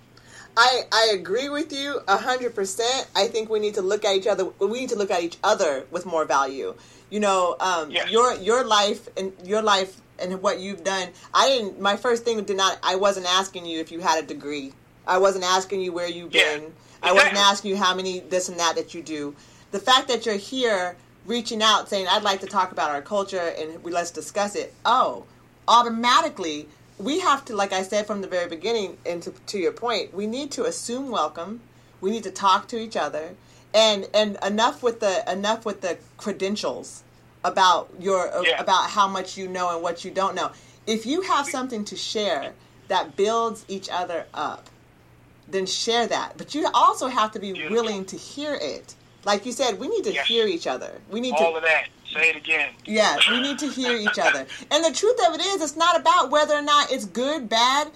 [0.56, 3.08] I, I agree with you hundred percent.
[3.16, 4.44] I think we need to look at each other.
[4.58, 6.74] We need to look at each other with more value.
[7.10, 8.10] You know, um, yes.
[8.10, 11.08] your your life and your life and what you've done.
[11.34, 11.80] I didn't.
[11.80, 12.78] My first thing did not.
[12.82, 14.72] I wasn't asking you if you had a degree.
[15.06, 16.58] I wasn't asking you where you've yeah.
[16.58, 16.72] been.
[17.02, 19.34] I wasn't asking you how many this and that that you do.
[19.72, 23.54] The fact that you're here, reaching out, saying I'd like to talk about our culture
[23.58, 24.72] and we let's discuss it.
[24.84, 25.24] Oh,
[25.68, 29.72] automatically we have to, like I said from the very beginning, and to, to your
[29.72, 31.60] point, we need to assume welcome.
[32.00, 33.34] We need to talk to each other,
[33.74, 37.02] and and enough with the enough with the credentials
[37.44, 38.60] about your uh, yeah.
[38.60, 40.52] about how much you know and what you don't know.
[40.86, 42.52] If you have something to share
[42.88, 44.68] that builds each other up,
[45.48, 46.36] then share that.
[46.36, 47.76] But you also have to be Beautiful.
[47.76, 48.94] willing to hear it.
[49.24, 50.26] Like you said, we need to yes.
[50.26, 51.00] hear each other.
[51.08, 51.86] We need all to, of that.
[52.12, 52.70] Say it again.
[52.84, 54.46] Yes, we need to hear each other.
[54.70, 57.90] And the truth of it is, it's not about whether or not it's good, bad,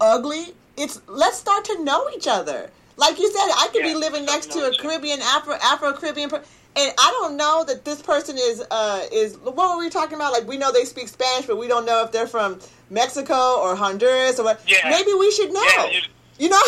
[0.00, 0.54] ugly.
[0.76, 2.70] It's let's start to know each other.
[2.96, 6.30] Like you said, I could yeah, be living next to a Caribbean, Afro Afro Caribbean,
[6.32, 10.32] and I don't know that this person is uh is what were we talking about?
[10.32, 12.60] Like we know they speak Spanish, but we don't know if they're from
[12.90, 14.60] Mexico or Honduras or what.
[14.66, 14.88] Yeah.
[14.90, 15.64] Maybe we should know.
[15.76, 16.00] Yeah, you,
[16.38, 16.62] you know,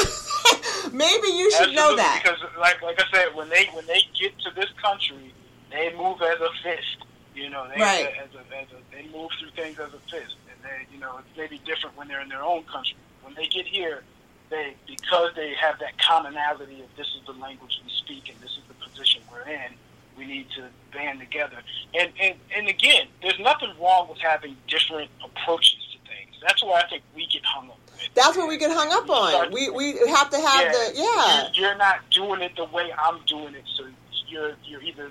[0.93, 4.03] maybe you should Absolutely, know that because, like like I said, when they when they
[4.19, 5.34] get to this country,
[5.75, 7.05] they move as a fist.
[7.35, 8.14] You know, they right.
[8.22, 11.18] as a, as a, they move through things as a fist, and they you know
[11.18, 12.97] it's maybe different when they're in their own country.
[13.22, 14.05] When they get here,
[14.51, 18.53] they because they have that commonality of this is the language we speak and this
[18.53, 19.72] is the position we're in.
[20.16, 21.59] We need to band together,
[21.93, 26.37] and and and again, there's nothing wrong with having different approaches to things.
[26.41, 27.79] That's why I think we get hung up.
[27.91, 28.14] With.
[28.14, 29.53] That's what we get hung up on.
[29.53, 31.51] We we have to have yeah, the yeah.
[31.53, 33.89] You're, you're not doing it the way I'm doing it, so
[34.29, 35.11] you're you're either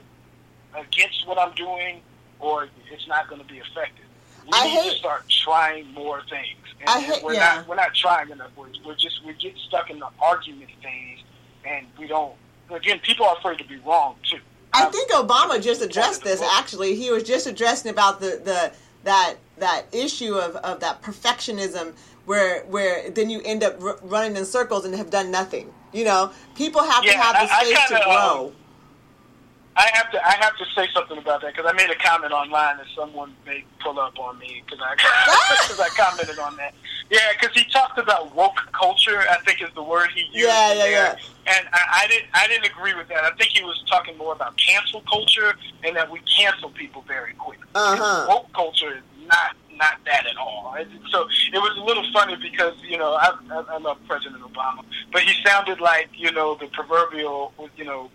[0.75, 2.01] against what I'm doing
[2.39, 4.05] or it's not going to be effective.
[4.45, 6.57] We I need hate- to start trying more things.
[6.81, 7.55] And, I hate- we're yeah.
[7.57, 8.51] not we're not trying enough.
[8.57, 11.19] We're, we're just we get stuck in the argument phase,
[11.65, 12.33] and we don't.
[12.69, 14.39] Again, people are afraid to be wrong too.
[14.73, 16.41] I think Obama just addressed this.
[16.41, 21.93] Actually, he was just addressing about the, the that that issue of, of that perfectionism,
[22.25, 25.71] where where then you end up r- running in circles and have done nothing.
[25.93, 28.47] You know, people have to have the I- I space to kinda, grow.
[28.47, 28.55] um,
[29.75, 32.31] I have to I have to say something about that because I made a comment
[32.31, 34.95] online that someone may pull up on me because I
[35.67, 36.73] because I commented on that.
[37.09, 39.19] Yeah, because he talked about woke culture.
[39.19, 40.35] I think is the word he used.
[40.35, 41.17] Yeah, yeah, there.
[41.47, 43.23] And I, I didn't I didn't agree with that.
[43.23, 47.33] I think he was talking more about cancel culture and that we cancel people very
[47.33, 47.67] quickly.
[47.73, 48.25] Uh-huh.
[48.29, 50.75] Woke culture is not not that at all.
[51.09, 54.85] So it was a little funny because you know I, I, I love President Obama,
[55.11, 58.11] but he sounded like you know the proverbial you know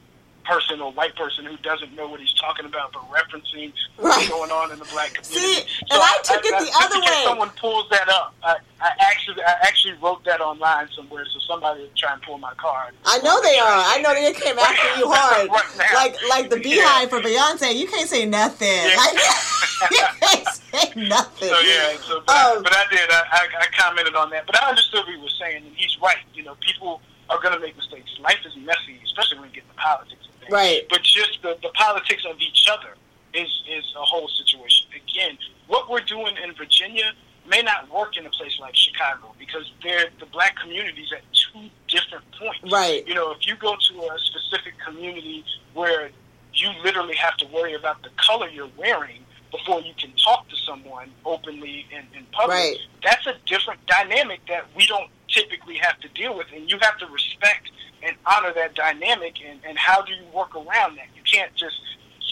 [0.49, 4.28] person or white person who doesn't know what he's talking about, but referencing what's Right.
[4.30, 5.46] going on in the black community.
[5.46, 7.22] See, and I took it the just other way.
[7.24, 8.34] Someone pulls that up.
[8.42, 12.38] I, I actually I actually wrote that online somewhere, so somebody will try and pull
[12.38, 12.94] my card.
[13.05, 13.82] I know they are.
[13.92, 15.49] I know they came after you hard.
[15.78, 15.92] Right.
[15.94, 16.82] Like like the Yeah.
[17.05, 17.74] BeyHive for Beyonce.
[17.76, 18.68] You can't say nothing.
[18.68, 18.96] Yeah.
[18.96, 19.14] Like,
[19.92, 21.49] you can't say nothing.
[21.51, 23.11] So yeah, so but, Um, I, but I did.
[23.11, 25.96] I, I, I commented on that, but I understood what he was saying, and he's
[26.01, 26.16] right.
[26.34, 28.11] You know, people are going to make mistakes.
[28.20, 30.24] Life is messy, especially when you get into politics.
[30.51, 30.82] Right.
[30.88, 32.94] But just the, the politics of each other
[33.34, 34.86] is is a whole situation.
[34.94, 37.12] Again, what we're doing in Virginia
[37.49, 41.68] may not work in a place like Chicago because they're the black communities at two
[41.88, 42.72] different points.
[42.72, 43.07] Right.
[43.07, 45.44] You know, if you go to a specific community
[45.74, 46.11] where
[46.55, 50.57] you literally have to worry about the color you're wearing before you can talk to
[50.66, 52.76] someone openly in, in public, Right.
[53.03, 56.49] that's a different dynamic that we don't typically have to deal with.
[56.55, 57.70] And you have to respect
[58.03, 59.36] and honor that dynamic.
[59.46, 61.07] And, and how do you work around that?
[61.16, 61.76] You can't just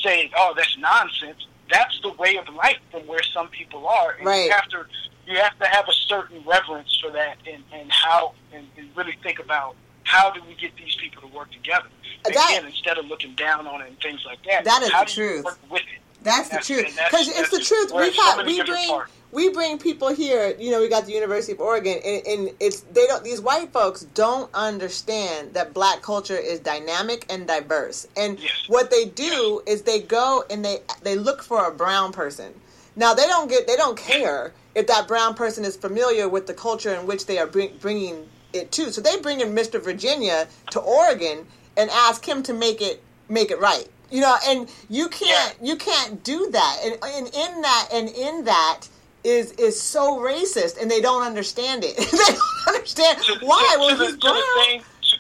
[0.03, 1.47] say, oh, that's nonsense.
[1.71, 4.12] That's the way of life from where some people are.
[4.12, 4.45] And Right.
[4.47, 4.85] You have to
[5.27, 9.17] you have to have a certain reverence for that and, and how and, and really
[9.25, 11.89] think about how do we get these people to work together.
[12.25, 14.64] That- Again, instead of looking down on it and things like that.
[14.64, 15.45] That is how the truth.
[15.45, 16.01] work with it?
[16.23, 16.87] That's the truth.
[17.11, 17.93] Because it's the truth.
[17.95, 19.12] We so have many we bring parts.
[19.37, 20.57] We bring people here.
[20.59, 23.22] You know, we got the University of Oregon, and, and it's they don't.
[23.22, 28.09] These white folks don't understand that black culture is dynamic and diverse.
[28.16, 28.51] And Yes.
[28.68, 32.55] what they do is they go and they they look for a brown person.
[32.97, 36.55] Now they don't get they don't care if that brown person is familiar with the
[36.55, 38.91] culture in which they are bring, bringing it to.
[38.91, 39.82] So they bring in Mr.
[39.82, 43.87] Virginia to Oregon and ask him to make it make it right.
[44.11, 46.76] You know, and you can't you can't do that.
[46.82, 48.89] And, and in that and in that
[49.27, 51.97] is is so racist, and they don't understand it.
[51.97, 53.72] they don't understand to, why.
[53.74, 54.35] to, well, to the, he's to brown.
[54.37, 55.16] the thing, to,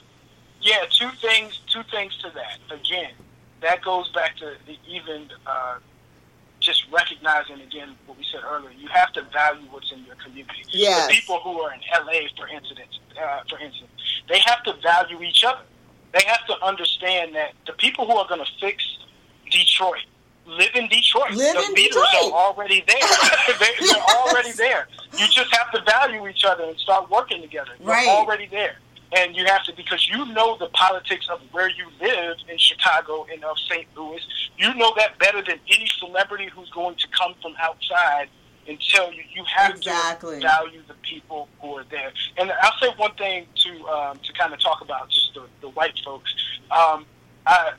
[0.62, 1.60] yeah, two things.
[1.66, 2.58] Two things to that.
[2.70, 3.10] Again,
[3.60, 5.78] that goes back to the even uh,
[6.60, 8.70] just recognizing again what we said earlier.
[8.70, 10.62] You have to value what's in your community.
[10.70, 11.08] Yes.
[11.08, 13.90] The people who are in LA, for instance, uh, for instance,
[14.28, 15.62] they have to value each other.
[16.12, 18.84] They have to understand that the people who are going to fix
[19.50, 20.06] Detroit
[20.46, 21.32] live in Detroit.
[21.32, 22.32] Live the in leaders Detroit.
[22.32, 22.96] are already there.
[23.58, 23.92] they, Yes.
[23.94, 24.88] They're already there.
[25.18, 27.70] You just have to value each other and start working together.
[27.78, 28.08] You're Right.
[28.08, 28.76] already there.
[29.16, 33.26] And you have to, because you know the politics of where you live in Chicago
[33.32, 33.86] and of St.
[33.96, 34.20] Louis.
[34.58, 38.28] You know that better than any celebrity who's going to come from outside
[38.68, 39.22] and tell you.
[39.32, 40.40] You have Exactly.
[40.40, 42.12] to value the people who are there.
[42.36, 45.68] And I'll say one thing to um, to kind of talk about just the, the
[45.68, 46.34] white folks.
[46.72, 47.06] Um,
[47.46, 47.74] I,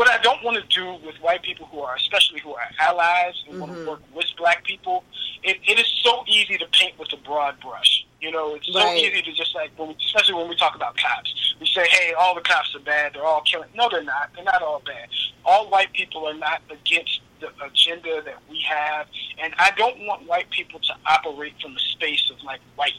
[0.00, 3.34] what I don't want to do with white people who are, especially who are allies
[3.46, 3.84] and want Mhm.
[3.84, 5.04] to work with black people,
[5.42, 8.06] it, it is so easy to paint with a broad brush.
[8.18, 8.96] You know, it's so Right.
[8.96, 12.14] easy to just like, when we, especially when we talk about cops, we say, hey,
[12.14, 13.12] all the cops are bad.
[13.12, 13.68] They're all killing.
[13.74, 14.32] No, they're not.
[14.34, 15.10] They're not all bad.
[15.44, 19.06] All white people are not against the agenda that we have.
[19.36, 22.94] And I don't want white people to operate from a space of like white.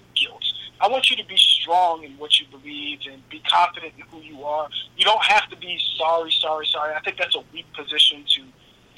[0.81, 4.19] I want you to be strong in what you believe and be confident in who
[4.21, 4.67] you are.
[4.97, 6.93] You don't have to be sorry, sorry, sorry.
[6.95, 8.41] I think that's a weak position to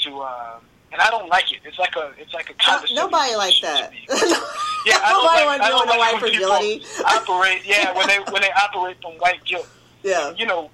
[0.09, 0.19] to.
[0.21, 0.59] Uh,
[0.93, 1.59] and I don't like it.
[1.65, 3.91] It's like a it's like a condescending Nobody like that.
[4.85, 6.85] Yeah, I don't Nobody like, want I to don't like white when people fragility.
[7.05, 7.61] operate.
[7.65, 9.67] Yeah, when they when they operate from white guilt.
[10.03, 10.33] Yeah.
[10.37, 10.69] You know,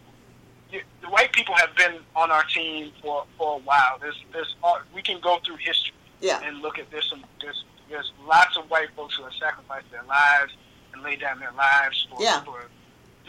[0.72, 0.80] the
[1.10, 3.98] white people have been on our team for for a while.
[4.02, 6.42] There's there's uh, we can go through history Yeah.
[6.44, 10.04] and look at there's some there's there's lots of white folks who have sacrificed their
[10.04, 10.54] lives
[11.04, 12.42] laid down their lives for, Yeah.
[12.44, 12.64] for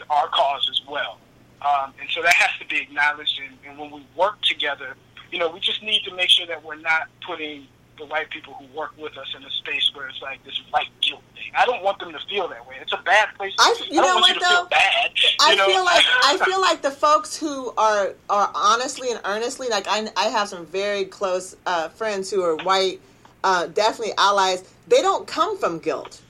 [0.09, 1.17] our cause as well.
[1.61, 3.39] Um, and so that has to be acknowledged.
[3.45, 4.95] And, and when we work together,
[5.31, 7.67] you know, we just need to make sure that we're not putting
[7.97, 10.87] the white people who work with us in a space where it's like this white
[11.01, 11.51] guilt thing.
[11.55, 12.75] I don't want them to feel that way.
[12.81, 13.53] It's a bad place.
[13.59, 14.47] I, you I know what though?
[14.47, 15.11] feel bad.
[15.39, 15.65] I know?
[15.67, 20.07] feel like I feel like the folks who are are honestly and earnestly like I
[20.17, 22.99] I have some very close uh, friends who are white,
[23.43, 24.63] uh, definitely allies.
[24.87, 26.21] They don't come from guilt.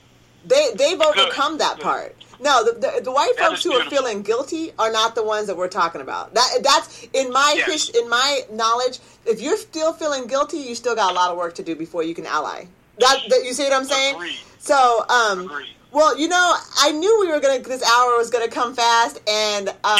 [0.46, 1.82] They they've overcome that Good.
[1.82, 2.16] part.
[2.40, 5.46] No, the, the, the white That folks who are feeling guilty are not the ones
[5.46, 6.34] that we're talking about.
[6.34, 7.70] That that's in my Yes.
[7.70, 8.98] his, in my knowledge.
[9.24, 12.02] If you're still feeling guilty, you still got a lot of work to do before
[12.02, 12.64] you can ally.
[12.98, 14.16] That, that you see what I'm saying?
[14.16, 14.36] Agreed.
[14.58, 15.68] So, um, Agreed.
[15.92, 17.60] Well, you know, I knew we were gonna.
[17.60, 19.98] This hour was gonna come fast, and uh,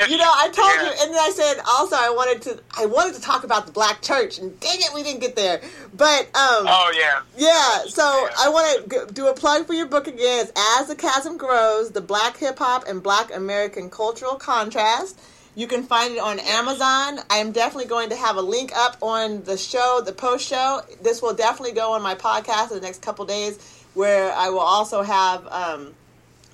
[0.00, 0.06] Yeah.
[0.06, 0.82] you know, I told Yeah.
[0.82, 2.60] you, and then I said also I wanted to.
[2.76, 5.60] I wanted to talk about the black church, and dang it, we didn't get there.
[5.96, 7.20] But um, Oh yeah.
[7.36, 8.34] yeah, so Yeah.
[8.38, 10.46] I want to do a plug for your book again.
[10.46, 15.18] It's As the Chasm Grows: The Black Hip Hop and Black American Cultural Contrast.
[15.56, 17.20] You can find it on Amazon.
[17.30, 20.80] I am definitely going to have a link up on the show, the post show.
[21.00, 23.56] This will definitely go on my podcast in the next couple days,
[23.94, 25.94] where I will also have um,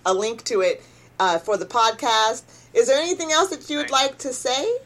[0.06, 0.82] a link to it
[1.18, 2.42] uh, for the podcast.
[2.74, 4.78] Is there anything else that you would like to say?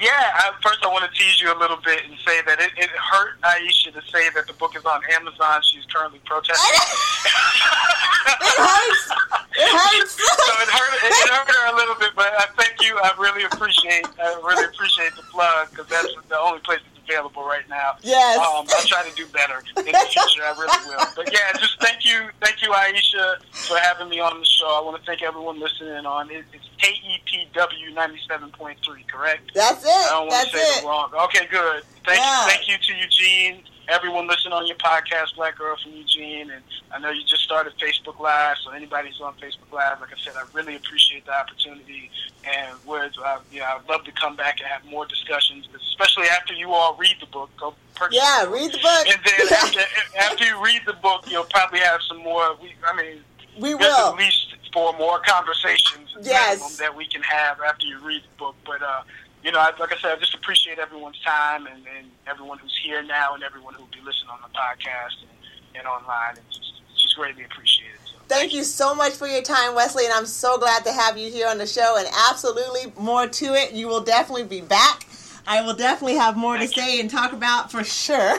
[0.00, 2.72] Yeah, I, first I want to tease you a little bit and say that it,
[2.76, 5.62] it hurt Aisha to say that the book is on Amazon.
[5.62, 6.80] She's currently protesting.
[8.34, 9.10] It hurts.
[9.54, 10.14] It hurts.
[10.16, 12.98] so it hurt, it hurt her a little bit, but I thank you.
[12.98, 17.68] I really appreciate, I really appreciate the plug because that's the only place available right
[17.68, 17.96] now.
[18.02, 18.38] Yes.
[18.38, 20.42] Um, I'll try to do better in the future.
[20.42, 21.06] I really will.
[21.16, 24.66] But yeah, just thank you, thank you, Aisha, for having me on the show.
[24.66, 26.30] I want to thank everyone listening on.
[26.30, 29.50] It, it's KEPW ninety seven point three, correct?
[29.54, 29.88] That's it.
[29.88, 30.84] I don't want That's to say it.
[30.84, 31.10] it wrong.
[31.24, 31.82] Okay, good.
[32.04, 32.44] Thank Yeah.
[32.46, 36.62] you, thank you to Eugene, everyone listening on your podcast, Black Girl from Eugene, and
[36.90, 40.16] I know you just started Facebook Live, so anybody who's on Facebook Live, like I
[40.22, 42.10] said, I really appreciate the opportunity,
[42.44, 46.28] and would uh, you know, I'd love to come back and have more discussions, especially
[46.28, 47.50] after you all read the book.
[47.58, 49.06] Go purchase Yeah, read the book.
[49.08, 49.80] And then after,
[50.18, 52.56] after you read the book, you'll probably have some more.
[52.62, 53.18] We, I mean,
[53.60, 54.10] we will.
[54.12, 56.76] at least four more conversations Yes.
[56.78, 58.56] that we can have after you read the book.
[58.66, 59.02] But uh,
[59.44, 62.76] you know, I, like I said, I just appreciate everyone's time and, and everyone who's
[62.82, 66.36] here now and everyone who'll be listening on the podcast and, and online.
[66.38, 67.98] It's just, it's just greatly appreciated.
[68.06, 71.18] So, Thank you so much for your time, Wesley, and I'm so glad to have
[71.18, 71.96] you here on the show.
[71.98, 73.72] And absolutely more to it.
[73.72, 75.06] You will definitely be back.
[75.46, 76.82] I will definitely have more to Thank you.
[76.82, 78.38] say and talk about for sure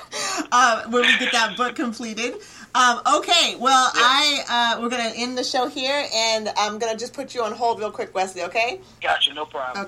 [0.52, 2.36] uh, when we get that book completed.
[2.76, 7.14] Um, okay, well, I uh, we're gonna end the show here, and I'm gonna just
[7.14, 8.42] put you on hold real quick, Wesley.
[8.42, 8.80] Okay?
[9.00, 9.82] Gotcha, no problem.